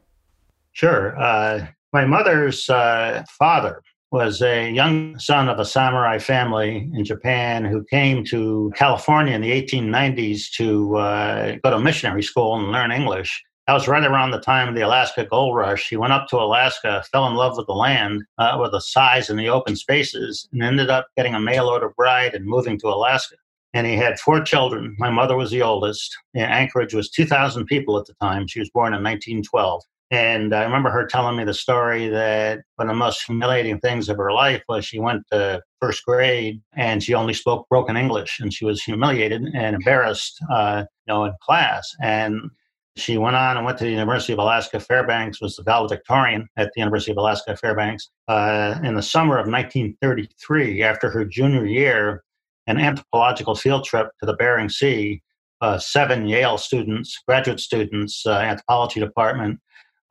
Sure. 0.71 1.19
Uh, 1.19 1.67
my 1.91 2.05
mother's 2.05 2.69
uh, 2.69 3.23
father 3.29 3.83
was 4.13 4.43
a 4.43 4.69
young 4.69 5.17
son 5.17 5.49
of 5.49 5.57
a 5.57 5.65
samurai 5.65 6.19
family 6.19 6.87
in 6.93 7.03
Japan 7.03 7.65
who 7.65 7.83
came 7.85 8.23
to 8.25 8.71
California 8.75 9.33
in 9.33 9.41
the 9.41 9.51
1890s 9.51 10.51
to 10.51 10.97
uh, 10.97 11.55
go 11.63 11.71
to 11.71 11.79
missionary 11.79 12.21
school 12.21 12.55
and 12.55 12.71
learn 12.71 12.91
English. 12.91 13.43
That 13.65 13.73
was 13.73 13.87
right 13.87 14.05
around 14.05 14.29
the 14.29 14.39
time 14.39 14.69
of 14.69 14.75
the 14.75 14.81
Alaska 14.81 15.25
Gold 15.25 15.55
Rush. 15.55 15.89
He 15.89 15.97
went 15.97 16.13
up 16.13 16.27
to 16.27 16.37
Alaska, 16.37 17.03
fell 17.11 17.25
in 17.25 17.33
love 17.33 17.57
with 17.57 17.65
the 17.65 17.73
land, 17.73 18.21
uh, 18.37 18.55
with 18.61 18.73
the 18.73 18.81
size 18.81 19.31
and 19.31 19.39
the 19.39 19.49
open 19.49 19.75
spaces, 19.75 20.47
and 20.53 20.61
ended 20.61 20.91
up 20.91 21.07
getting 21.17 21.33
a 21.33 21.39
mail 21.39 21.65
order 21.65 21.91
bride 21.97 22.35
and 22.35 22.45
moving 22.45 22.79
to 22.81 22.89
Alaska. 22.89 23.37
And 23.73 23.87
he 23.87 23.95
had 23.95 24.19
four 24.19 24.41
children. 24.41 24.95
My 24.99 25.09
mother 25.09 25.35
was 25.35 25.49
the 25.49 25.63
oldest. 25.63 26.15
Anchorage 26.35 26.93
was 26.93 27.09
2,000 27.09 27.65
people 27.65 27.97
at 27.97 28.05
the 28.05 28.13
time. 28.21 28.45
She 28.45 28.59
was 28.59 28.69
born 28.69 28.93
in 28.93 29.01
1912. 29.01 29.81
And 30.13 30.53
I 30.53 30.63
remember 30.63 30.91
her 30.91 31.07
telling 31.07 31.37
me 31.37 31.43
the 31.43 31.55
story 31.55 32.07
that 32.07 32.61
one 32.75 32.87
of 32.87 32.93
the 32.93 32.99
most 32.99 33.25
humiliating 33.25 33.79
things 33.79 34.09
of 34.09 34.17
her 34.17 34.31
life 34.31 34.61
was 34.69 34.85
she 34.85 34.99
went 34.99 35.23
to 35.31 35.59
first 35.81 36.05
grade 36.05 36.61
and 36.73 37.01
she 37.01 37.15
only 37.15 37.33
spoke 37.33 37.67
broken 37.67 37.97
English 37.97 38.39
and 38.39 38.53
she 38.53 38.63
was 38.63 38.83
humiliated 38.83 39.41
and 39.41 39.75
embarrassed, 39.75 40.37
uh, 40.51 40.83
you 41.07 41.11
know, 41.11 41.25
in 41.25 41.33
class. 41.41 41.95
And 41.99 42.51
she 42.95 43.17
went 43.17 43.35
on 43.35 43.57
and 43.57 43.65
went 43.65 43.79
to 43.79 43.85
the 43.85 43.89
University 43.89 44.33
of 44.33 44.37
Alaska 44.37 44.79
Fairbanks, 44.79 45.41
was 45.41 45.55
the 45.55 45.63
valedictorian 45.63 46.47
at 46.57 46.69
the 46.75 46.81
University 46.81 47.11
of 47.11 47.17
Alaska 47.17 47.57
Fairbanks. 47.57 48.11
Uh, 48.27 48.79
in 48.83 48.93
the 48.93 49.01
summer 49.01 49.39
of 49.39 49.47
1933, 49.47 50.83
after 50.83 51.09
her 51.09 51.25
junior 51.25 51.65
year, 51.65 52.23
an 52.67 52.77
anthropological 52.77 53.55
field 53.55 53.83
trip 53.83 54.09
to 54.19 54.27
the 54.27 54.35
Bering 54.35 54.69
Sea, 54.69 55.23
uh, 55.61 55.79
seven 55.79 56.27
Yale 56.27 56.59
students, 56.59 57.17
graduate 57.27 57.59
students, 57.59 58.27
uh, 58.27 58.33
anthropology 58.33 58.99
department, 58.99 59.59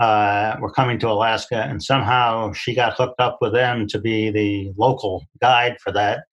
uh, 0.03 0.57
were 0.61 0.73
coming 0.73 0.99
to 0.99 1.09
Alaska, 1.09 1.63
and 1.63 1.81
somehow 1.81 2.53
she 2.53 2.75
got 2.75 2.95
hooked 2.95 3.21
up 3.21 3.39
with 3.41 3.53
them 3.53 3.87
to 3.87 4.01
be 4.01 4.31
the 4.31 4.73
local 4.77 5.25
guide 5.41 5.77
for 5.81 5.93
that. 5.93 6.25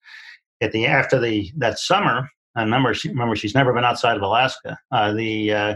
At 0.60 0.72
the 0.72 0.86
after 0.86 1.20
the 1.20 1.52
that 1.56 1.78
summer, 1.78 2.28
I 2.56 2.62
remember 2.64 2.92
she, 2.94 3.10
remember 3.10 3.36
she's 3.36 3.54
never 3.54 3.72
been 3.72 3.84
outside 3.84 4.16
of 4.16 4.22
Alaska. 4.22 4.76
Uh, 4.90 5.12
the, 5.12 5.52
uh, 5.52 5.74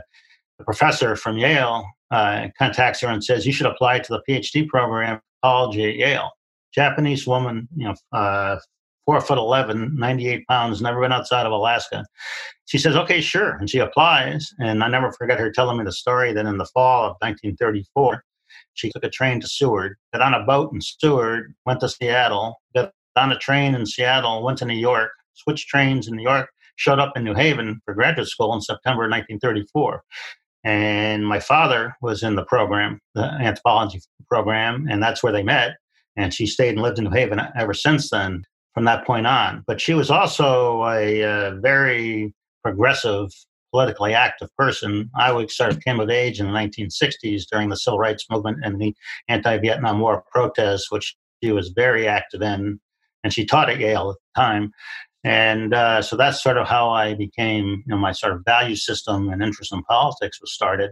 the 0.58 0.64
professor 0.64 1.14
from 1.14 1.38
Yale 1.38 1.86
uh, 2.10 2.48
contacts 2.58 3.00
her 3.00 3.08
and 3.08 3.22
says 3.22 3.46
you 3.46 3.52
should 3.52 3.66
apply 3.66 4.00
to 4.00 4.12
the 4.12 4.22
PhD 4.28 4.66
program 4.66 5.20
at 5.44 5.74
Yale. 5.74 6.32
Japanese 6.74 7.28
woman, 7.28 7.68
you 7.76 7.86
know, 7.86 7.94
uh, 8.12 8.58
four 9.06 9.20
foot 9.20 9.38
11, 9.38 9.96
98 9.96 10.46
pounds, 10.46 10.80
never 10.80 11.00
been 11.00 11.12
outside 11.12 11.46
of 11.46 11.52
Alaska. 11.52 12.04
She 12.66 12.78
says, 12.78 12.96
okay, 12.96 13.20
sure. 13.20 13.56
And 13.58 13.68
she 13.68 13.78
applies. 13.78 14.50
And 14.58 14.82
I 14.82 14.88
never 14.88 15.12
forget 15.12 15.38
her 15.38 15.50
telling 15.50 15.78
me 15.78 15.84
the 15.84 15.92
story 15.92 16.32
that 16.32 16.46
in 16.46 16.58
the 16.58 16.66
fall 16.66 17.04
of 17.04 17.16
1934, 17.20 18.24
she 18.74 18.90
took 18.90 19.04
a 19.04 19.10
train 19.10 19.40
to 19.40 19.46
Seward, 19.46 19.96
got 20.12 20.22
on 20.22 20.34
a 20.34 20.44
boat 20.44 20.72
in 20.72 20.80
Seward, 20.80 21.54
went 21.66 21.80
to 21.80 21.88
Seattle, 21.88 22.60
got 22.74 22.92
on 23.16 23.32
a 23.32 23.38
train 23.38 23.74
in 23.74 23.86
Seattle, 23.86 24.42
went 24.42 24.58
to 24.58 24.64
New 24.64 24.74
York, 24.74 25.10
switched 25.34 25.68
trains 25.68 26.08
in 26.08 26.16
New 26.16 26.22
York, 26.22 26.48
showed 26.76 26.98
up 26.98 27.16
in 27.16 27.24
New 27.24 27.34
Haven 27.34 27.80
for 27.84 27.94
graduate 27.94 28.28
school 28.28 28.54
in 28.54 28.60
September 28.60 29.02
1934. 29.02 30.02
And 30.64 31.26
my 31.26 31.40
father 31.40 31.94
was 32.00 32.22
in 32.22 32.36
the 32.36 32.44
program, 32.44 32.98
the 33.14 33.24
anthropology 33.24 34.00
program, 34.28 34.86
and 34.90 35.02
that's 35.02 35.22
where 35.22 35.32
they 35.32 35.42
met. 35.42 35.76
And 36.16 36.32
she 36.32 36.46
stayed 36.46 36.70
and 36.70 36.82
lived 36.82 36.98
in 36.98 37.04
New 37.04 37.10
Haven 37.10 37.40
ever 37.56 37.74
since 37.74 38.10
then, 38.10 38.44
from 38.74 38.84
that 38.84 39.06
point 39.06 39.26
on. 39.26 39.64
But 39.66 39.80
she 39.80 39.94
was 39.94 40.10
also 40.10 40.82
a, 40.84 41.20
a 41.20 41.30
uh, 41.30 41.54
very 41.60 42.34
progressive, 42.62 43.30
politically 43.70 44.14
active 44.14 44.54
person. 44.56 45.10
I 45.16 45.32
would 45.32 45.50
sort 45.50 45.70
of 45.70 45.80
came 45.80 46.00
of 46.00 46.10
age 46.10 46.40
in 46.40 46.46
the 46.46 46.52
1960s 46.52 47.44
during 47.50 47.68
the 47.68 47.76
civil 47.76 47.98
rights 47.98 48.26
movement 48.30 48.58
and 48.64 48.80
the 48.80 48.94
anti 49.28 49.56
Vietnam 49.58 50.00
War 50.00 50.24
protests, 50.30 50.90
which 50.90 51.16
she 51.42 51.52
was 51.52 51.70
very 51.70 52.08
active 52.08 52.42
in. 52.42 52.80
And 53.22 53.32
she 53.32 53.46
taught 53.46 53.70
at 53.70 53.78
Yale 53.78 54.10
at 54.10 54.16
the 54.16 54.40
time. 54.40 54.72
And 55.22 55.72
uh, 55.72 56.02
so 56.02 56.16
that's 56.16 56.42
sort 56.42 56.58
of 56.58 56.68
how 56.68 56.90
I 56.90 57.14
became, 57.14 57.82
you 57.86 57.90
know, 57.90 57.96
my 57.96 58.12
sort 58.12 58.34
of 58.34 58.44
value 58.44 58.76
system 58.76 59.30
and 59.30 59.42
interest 59.42 59.72
in 59.72 59.82
politics 59.84 60.38
was 60.40 60.52
started. 60.52 60.90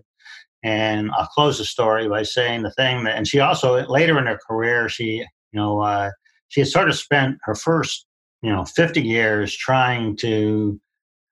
And 0.62 1.10
I'll 1.10 1.26
close 1.26 1.58
the 1.58 1.64
story 1.64 2.08
by 2.08 2.22
saying 2.22 2.62
the 2.62 2.70
thing 2.70 3.04
that, 3.04 3.16
and 3.16 3.28
she 3.28 3.40
also 3.40 3.84
later 3.88 4.18
in 4.18 4.26
her 4.26 4.38
career, 4.48 4.88
she, 4.88 5.16
you 5.16 5.26
know, 5.52 5.80
uh, 5.80 6.12
she 6.52 6.60
had 6.60 6.68
sort 6.68 6.90
of 6.90 6.96
spent 6.96 7.38
her 7.44 7.54
first, 7.54 8.04
you 8.42 8.52
know, 8.52 8.66
50 8.66 9.00
years 9.00 9.56
trying 9.56 10.16
to 10.18 10.78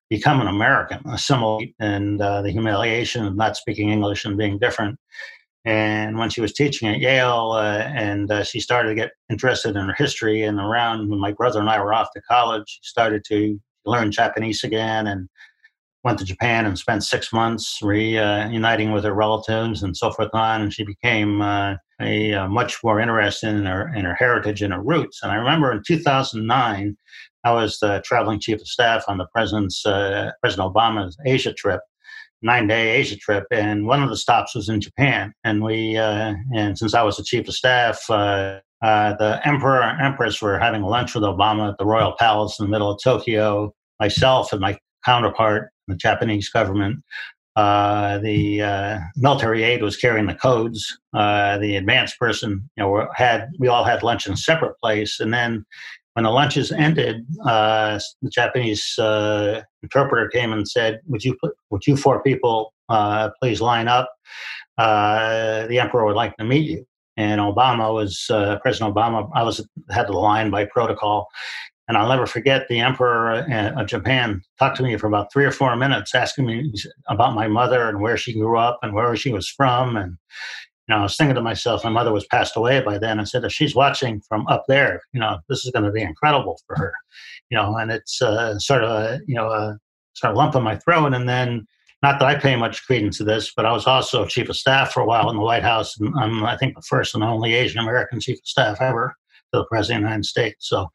become 0.09 0.41
an 0.41 0.47
American, 0.47 1.07
assimilate, 1.07 1.75
and 1.79 2.23
uh, 2.23 2.41
the 2.41 2.51
humiliation 2.51 3.27
of 3.27 3.37
not 3.37 3.55
speaking 3.55 3.91
English 3.91 4.25
and 4.25 4.39
being 4.39 4.59
different. 4.59 4.99
And 5.67 6.17
when 6.17 6.31
she 6.31 6.41
was 6.41 6.55
teaching 6.55 6.89
at 6.89 7.01
Yale, 7.01 7.53
uh, 7.53 7.83
and 7.95 8.33
uh, 8.33 8.45
she 8.45 8.61
started 8.61 8.89
to 8.89 8.95
get 8.95 9.11
interested 9.29 9.77
in 9.77 9.89
her 9.89 9.95
history, 9.99 10.43
and 10.43 10.59
around 10.59 11.11
when 11.11 11.21
my 11.21 11.33
brother 11.33 11.61
and 11.61 11.69
I 11.69 11.79
were 11.83 11.93
off 11.93 12.09
to 12.15 12.23
college, 12.23 12.81
she 12.81 12.89
started 12.89 13.23
to 13.29 13.61
learn 13.85 14.11
Japanese 14.11 14.65
again 14.65 15.07
and 15.07 15.29
went 16.03 16.19
to 16.19 16.25
Japan 16.25 16.67
and 16.67 16.79
spent 16.79 17.05
six 17.05 17.33
months 17.33 17.79
reuniting 17.83 18.93
with 18.93 19.05
her 19.05 19.13
relatives 19.13 19.83
and 19.83 19.97
so 19.97 20.11
forth 20.11 20.31
on. 20.33 20.63
And 20.63 20.73
she 20.73 20.85
became 20.85 21.43
uh, 21.43 21.77
a, 22.01 22.33
uh, 22.35 22.49
much 22.49 22.83
more 22.83 23.01
interested 23.01 23.49
in 23.49 23.67
her 23.67 23.93
in 23.95 24.05
her 24.05 24.15
heritage 24.15 24.63
and 24.63 24.73
her 24.73 24.83
roots. 24.83 25.21
And 25.23 25.31
I 25.31 25.37
remember 25.37 25.73
in 25.73 25.83
2009, 25.87 26.97
I 27.45 27.53
was 27.53 27.79
the 27.79 28.03
traveling 28.05 28.41
chief 28.41 28.61
of 28.61 28.69
staff 28.69 29.05
on 29.09 29.19
the 29.19 29.27
president's 29.27 29.85
uh, 29.87 30.33
President 30.41 30.75
Obama's 30.75 31.17
Asia 31.27 31.53
trip, 31.53 31.81
nine 32.43 32.67
day 32.67 32.91
Asia 32.91 33.17
trip, 33.17 33.45
and 33.51 33.87
one 33.87 34.03
of 34.03 34.11
the 34.11 34.17
stops 34.17 34.55
was 34.55 34.69
in 34.69 34.81
Japan. 34.81 35.33
And 35.45 35.63
we, 35.63 35.97
uh, 35.97 36.35
and 36.55 36.79
since 36.79 36.95
I 36.95 37.03
was 37.03 37.17
the 37.17 37.25
chief 37.25 37.49
of 37.49 37.55
staff, 37.55 38.09
uh, 38.11 38.61
uh, 38.83 39.15
the 39.17 39.41
emperor 39.47 39.83
and 39.83 40.01
empress 40.01 40.41
were 40.41 40.59
having 40.59 40.83
lunch 40.83 41.15
with 41.15 41.25
Obama 41.25 41.71
at 41.71 41.79
the 41.79 41.87
royal 41.87 42.15
palace 42.19 42.59
in 42.59 42.67
the 42.67 42.71
middle 42.71 42.91
of 42.91 43.01
Tokyo. 43.03 43.75
Myself 43.99 44.53
and 44.53 44.61
my 44.61 44.79
counterpart, 45.05 45.71
the 45.91 45.97
Japanese 45.97 46.49
government, 46.49 47.03
uh, 47.57 48.19
the 48.19 48.63
uh, 48.63 48.99
military 49.17 49.65
aide 49.65 49.83
was 49.83 49.97
carrying 49.97 50.27
the 50.27 50.35
codes. 50.35 50.99
Uh, 51.13 51.59
the 51.59 51.77
advanced 51.77 52.19
person, 52.19 52.71
you 52.77 52.83
know, 52.83 53.09
had 53.15 53.49
we 53.59 53.69
all 53.69 53.85
had 53.85 54.03
lunch 54.03 54.27
in 54.27 54.33
a 54.33 54.37
separate 54.37 54.79
place, 54.79 55.19
and 55.21 55.35
then 55.35 55.65
when 56.15 56.25
the 56.25 56.31
lunches 56.31 56.73
ended, 56.73 57.27
uh, 57.45 57.99
the 58.23 58.31
Japanese 58.31 58.99
uh, 58.99 59.63
interpreter 59.83 60.29
came 60.29 60.53
and 60.53 60.69
said, 60.69 61.01
"Would 61.09 61.25
you 61.25 61.37
would 61.71 61.87
you 61.87 61.97
four 61.97 62.23
people 62.23 62.73
uh, 62.89 63.31
please 63.41 63.61
line 63.61 63.89
up? 63.89 64.09
The 64.79 65.79
emperor 65.79 66.07
would 66.07 66.17
like 66.17 66.37
to 66.37 66.45
meet 66.45 66.71
you." 66.71 66.87
And 67.17 67.41
Obama 67.41 67.93
was 67.93 68.25
President 68.63 68.95
Obama. 68.95 69.29
I 69.35 69.43
was 69.43 69.67
had 69.91 70.07
the 70.07 70.13
line 70.13 70.51
by 70.51 70.65
protocol, 70.67 71.29
and 71.91 71.99
I'll 71.99 72.09
never 72.09 72.25
forget 72.25 72.69
the 72.69 72.79
emperor 72.79 73.33
uh, 73.33 73.73
of 73.73 73.89
Japan 73.89 74.43
talked 74.61 74.77
to 74.77 74.85
me 74.85 74.97
for 74.97 75.09
about 75.09 75.33
three 75.33 75.45
or 75.45 75.51
four 75.51 75.75
minutes, 75.75 76.15
asking 76.15 76.47
me 76.47 76.73
about 77.09 77.35
my 77.35 77.49
mother 77.49 77.89
and 77.89 78.01
where 78.01 78.17
she 78.17 78.33
grew 78.33 78.57
up 78.57 78.79
and 78.85 78.95
where 78.95 79.17
she 79.17 79.33
was 79.33 79.49
from, 79.49 79.97
and 79.97 80.17
you 80.87 80.95
know, 80.95 80.99
I 80.99 81.03
was 81.03 81.17
thinking 81.17 81.35
to 81.35 81.43
myself, 81.43 81.83
my 81.83 81.91
mother 81.91 82.13
was 82.13 82.27
passed 82.27 82.57
away 82.57 82.81
by 82.81 82.97
then. 82.97 83.19
I 83.19 83.25
said, 83.25 83.43
if 83.43 83.51
she's 83.51 83.75
watching 83.75 84.21
from 84.29 84.47
up 84.47 84.67
there, 84.69 85.01
you 85.13 85.19
know, 85.19 85.41
this 85.49 85.65
is 85.65 85.73
going 85.73 85.85
to 85.85 85.91
be 85.91 86.01
incredible 86.01 86.61
for 86.65 86.77
her, 86.77 86.93
you 87.51 87.57
know, 87.59 87.77
and 87.77 87.91
it's 87.91 88.23
uh, 88.23 88.57
sort 88.61 88.85
of 88.85 88.91
a, 88.91 89.21
you 89.27 89.35
know, 89.35 89.51
a 89.51 89.77
sort 90.15 90.31
of 90.31 90.37
lump 90.37 90.55
in 90.55 90.63
my 90.63 90.77
throat. 90.77 91.13
And 91.13 91.29
then, 91.29 91.67
not 92.05 92.21
that 92.21 92.29
I 92.29 92.37
pay 92.37 92.55
much 92.55 92.87
credence 92.87 93.19
to 93.19 93.25
this, 93.25 93.53
but 93.53 93.67
I 93.67 93.73
was 93.73 93.89
also 93.89 94.27
chief 94.27 94.49
of 94.49 94.57
staff 94.57 94.93
for 94.93 95.01
a 95.01 95.07
while 95.07 95.29
in 95.29 95.37
the 95.37 95.43
White 95.43 95.65
House. 95.65 95.99
And 95.99 96.15
I'm, 96.21 96.45
I 96.45 96.57
think, 96.57 96.77
the 96.77 96.83
first 96.83 97.17
and 97.17 97.25
only 97.25 97.55
Asian 97.55 97.81
American 97.81 98.21
chief 98.21 98.39
of 98.39 98.47
staff 98.47 98.81
ever 98.81 99.17
to 99.53 99.61
the 99.61 99.67
President 99.67 99.99
of 99.99 100.03
the 100.05 100.09
United 100.11 100.27
States. 100.27 100.69
So 100.69 100.91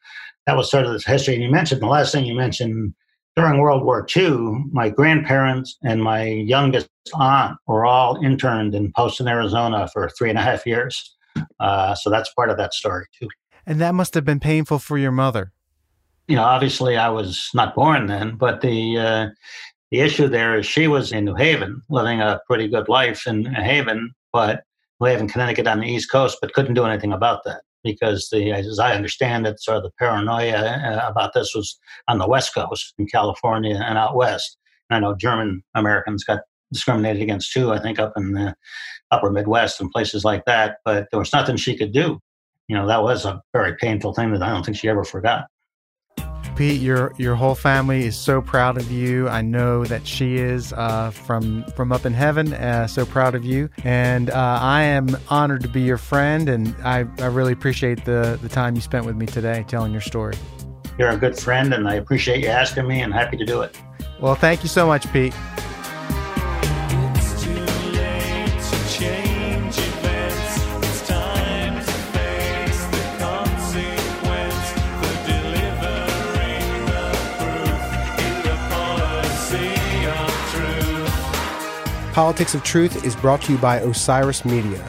that 0.46 0.56
was 0.56 0.70
sort 0.70 0.86
of 0.86 0.94
the 0.94 1.04
history. 1.06 1.36
And 1.36 1.44
you 1.44 1.52
mentioned 1.52 1.82
the 1.82 1.88
last 1.88 2.12
thing 2.12 2.26
you 2.26 2.36
mentioned 2.36 2.94
during 3.36 3.60
World 3.60 3.84
War 3.84 4.06
II, 4.16 4.64
my 4.72 4.90
grandparents 4.90 5.78
and 5.84 6.02
my 6.02 6.24
youngest 6.24 6.88
aunt 7.16 7.58
were 7.68 7.86
all 7.86 8.24
interned 8.24 8.74
in 8.74 8.92
Poston, 8.94 9.28
Arizona 9.28 9.88
for 9.92 10.10
three 10.18 10.30
and 10.30 10.40
a 10.40 10.42
half 10.42 10.66
years. 10.66 11.16
Uh, 11.60 11.94
so 11.96 12.10
that's 12.10 12.34
part 12.34 12.50
of 12.50 12.58
that 12.58 12.74
story, 12.74 13.06
too. 13.20 13.28
And 13.66 13.82
that 13.82 13.94
must 13.94 14.14
have 14.14 14.24
been 14.24 14.40
painful 14.40 14.80
for 14.80 14.98
your 14.98 15.12
mother. 15.12 15.52
You 16.28 16.38
know, 16.38 16.44
obviously 16.44 16.98
I 16.98 17.10
was 17.10 17.50
not 17.54 17.76
born 17.76 18.08
then, 18.08 18.36
but 18.36 18.62
the 18.62 18.98
uh, 18.98 19.28
the 19.92 20.00
issue 20.00 20.28
there 20.28 20.58
is 20.58 20.66
she 20.66 20.88
was 20.88 21.12
in 21.12 21.26
New 21.26 21.36
Haven, 21.36 21.82
living 21.90 22.20
a 22.20 22.40
pretty 22.48 22.68
good 22.68 22.90
life 22.90 23.28
in 23.28 23.42
New 23.42 23.52
Haven, 23.52 24.12
but 24.34 24.64
New 25.00 25.08
Haven, 25.08 25.28
Connecticut 25.28 25.68
on 25.68 25.82
the 25.82 25.88
East 25.88 26.12
Coast, 26.12 26.38
but 26.42 26.54
couldn't 26.54 26.74
do 26.74 26.86
anything 26.86 27.14
about 27.14 27.44
that 27.44 27.62
because 27.86 28.28
the, 28.32 28.52
as 28.52 28.80
I 28.80 28.94
understand 28.94 29.48
it, 29.48 29.62
sort 29.62 29.78
of 29.78 29.84
the 29.84 29.92
paranoia 29.98 30.58
uh, 30.58 31.08
about 31.08 31.34
this 31.34 31.54
was 31.56 31.80
on 32.10 32.18
the 32.18 32.28
West 32.28 32.54
Coast 32.54 32.94
in 32.98 33.06
California 33.08 33.80
and 33.82 33.98
out 33.98 34.16
west. 34.16 34.58
And 34.90 34.98
I 34.98 35.00
know 35.00 35.16
German 35.16 35.64
Americans 35.76 36.26
got 36.26 36.42
discriminated 36.74 37.22
against 37.22 37.54
too. 37.54 37.72
I 37.72 37.80
think 37.80 38.00
up 38.00 38.14
in 38.18 38.34
the 38.34 38.56
Upper 39.12 39.32
Midwest 39.32 39.80
and 39.80 39.92
places 39.92 40.26
like 40.26 40.44
that. 40.46 40.78
But 40.84 41.08
there 41.12 41.20
was 41.20 41.32
nothing 41.32 41.56
she 41.56 41.78
could 41.78 41.94
do. 41.94 42.20
You 42.68 42.76
know, 42.76 42.88
that 42.88 43.04
was 43.04 43.24
a 43.24 43.42
very 43.54 43.76
painful 43.78 44.14
thing 44.14 44.32
that 44.32 44.42
I 44.42 44.50
don't 44.50 44.66
think 44.66 44.78
she 44.78 44.90
ever 44.90 45.04
forgot. 45.04 45.46
Pete, 46.56 46.82
your 46.82 47.14
your 47.18 47.36
whole 47.36 47.56
family 47.56 48.06
is 48.06 48.18
so 48.18 48.42
proud 48.42 48.78
of 48.78 48.90
you. 48.90 49.28
I 49.28 49.42
know 49.42 49.84
that 49.86 50.08
she 50.08 50.36
is 50.36 50.72
uh, 50.74 51.12
from 51.12 51.66
from 51.76 51.92
up 51.92 52.06
in 52.06 52.14
heaven. 52.14 52.54
Uh, 52.54 52.88
so 52.88 53.06
proud 53.06 53.36
of 53.36 53.44
you, 53.44 53.70
and 53.84 54.30
uh, 54.30 54.60
I 54.62 54.84
am 54.84 55.18
honored 55.30 55.64
to 55.64 55.68
be 55.68 55.82
your 55.82 55.98
friend. 55.98 56.48
And 56.48 56.74
I, 56.84 57.06
I 57.20 57.26
really 57.26 57.54
appreciate 57.54 58.06
the 58.06 58.40
the 58.42 58.50
time 58.50 58.76
you 58.76 58.82
spent 58.82 59.06
with 59.06 59.18
me 59.18 59.26
today, 59.26 59.66
telling 59.68 59.92
your 59.92 60.02
story. 60.02 60.36
You're 60.98 61.10
a 61.10 61.18
good 61.18 61.38
friend, 61.38 61.74
and 61.74 61.90
I 61.90 61.96
appreciate 61.96 62.42
you 62.42 62.48
asking 62.48 62.88
me. 62.88 63.02
And 63.02 63.14
happy 63.14 63.36
to 63.38 63.46
do 63.46 63.62
it. 63.62 63.78
Well, 64.22 64.36
thank 64.36 64.64
you 64.64 64.70
so 64.70 64.88
much, 64.88 65.12
Pete. 65.12 65.34
Politics 82.16 82.56
of 82.56 82.64
Truth 82.64 83.04
is 83.04 83.14
brought 83.14 83.42
to 83.42 83.52
you 83.52 83.58
by 83.58 83.80
Osiris 83.80 84.46
Media. 84.46 84.82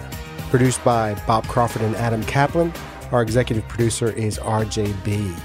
Produced 0.48 0.84
by 0.84 1.20
Bob 1.26 1.44
Crawford 1.48 1.82
and 1.82 1.96
Adam 1.96 2.22
Kaplan. 2.22 2.72
Our 3.10 3.20
executive 3.20 3.66
producer 3.66 4.12
is 4.12 4.38
RJB. 4.38 5.36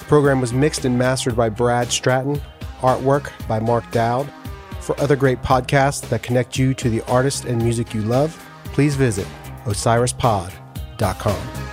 The 0.00 0.04
program 0.04 0.42
was 0.42 0.52
mixed 0.52 0.84
and 0.84 0.98
mastered 0.98 1.34
by 1.34 1.48
Brad 1.48 1.90
Stratton. 1.90 2.42
Artwork 2.80 3.32
by 3.48 3.58
Mark 3.58 3.90
Dowd. 3.90 4.30
For 4.80 5.00
other 5.00 5.16
great 5.16 5.40
podcasts 5.40 6.06
that 6.10 6.22
connect 6.22 6.58
you 6.58 6.74
to 6.74 6.90
the 6.90 7.00
artist 7.06 7.46
and 7.46 7.62
music 7.62 7.94
you 7.94 8.02
love, 8.02 8.38
please 8.64 8.94
visit 8.94 9.26
osirispod.com. 9.64 11.67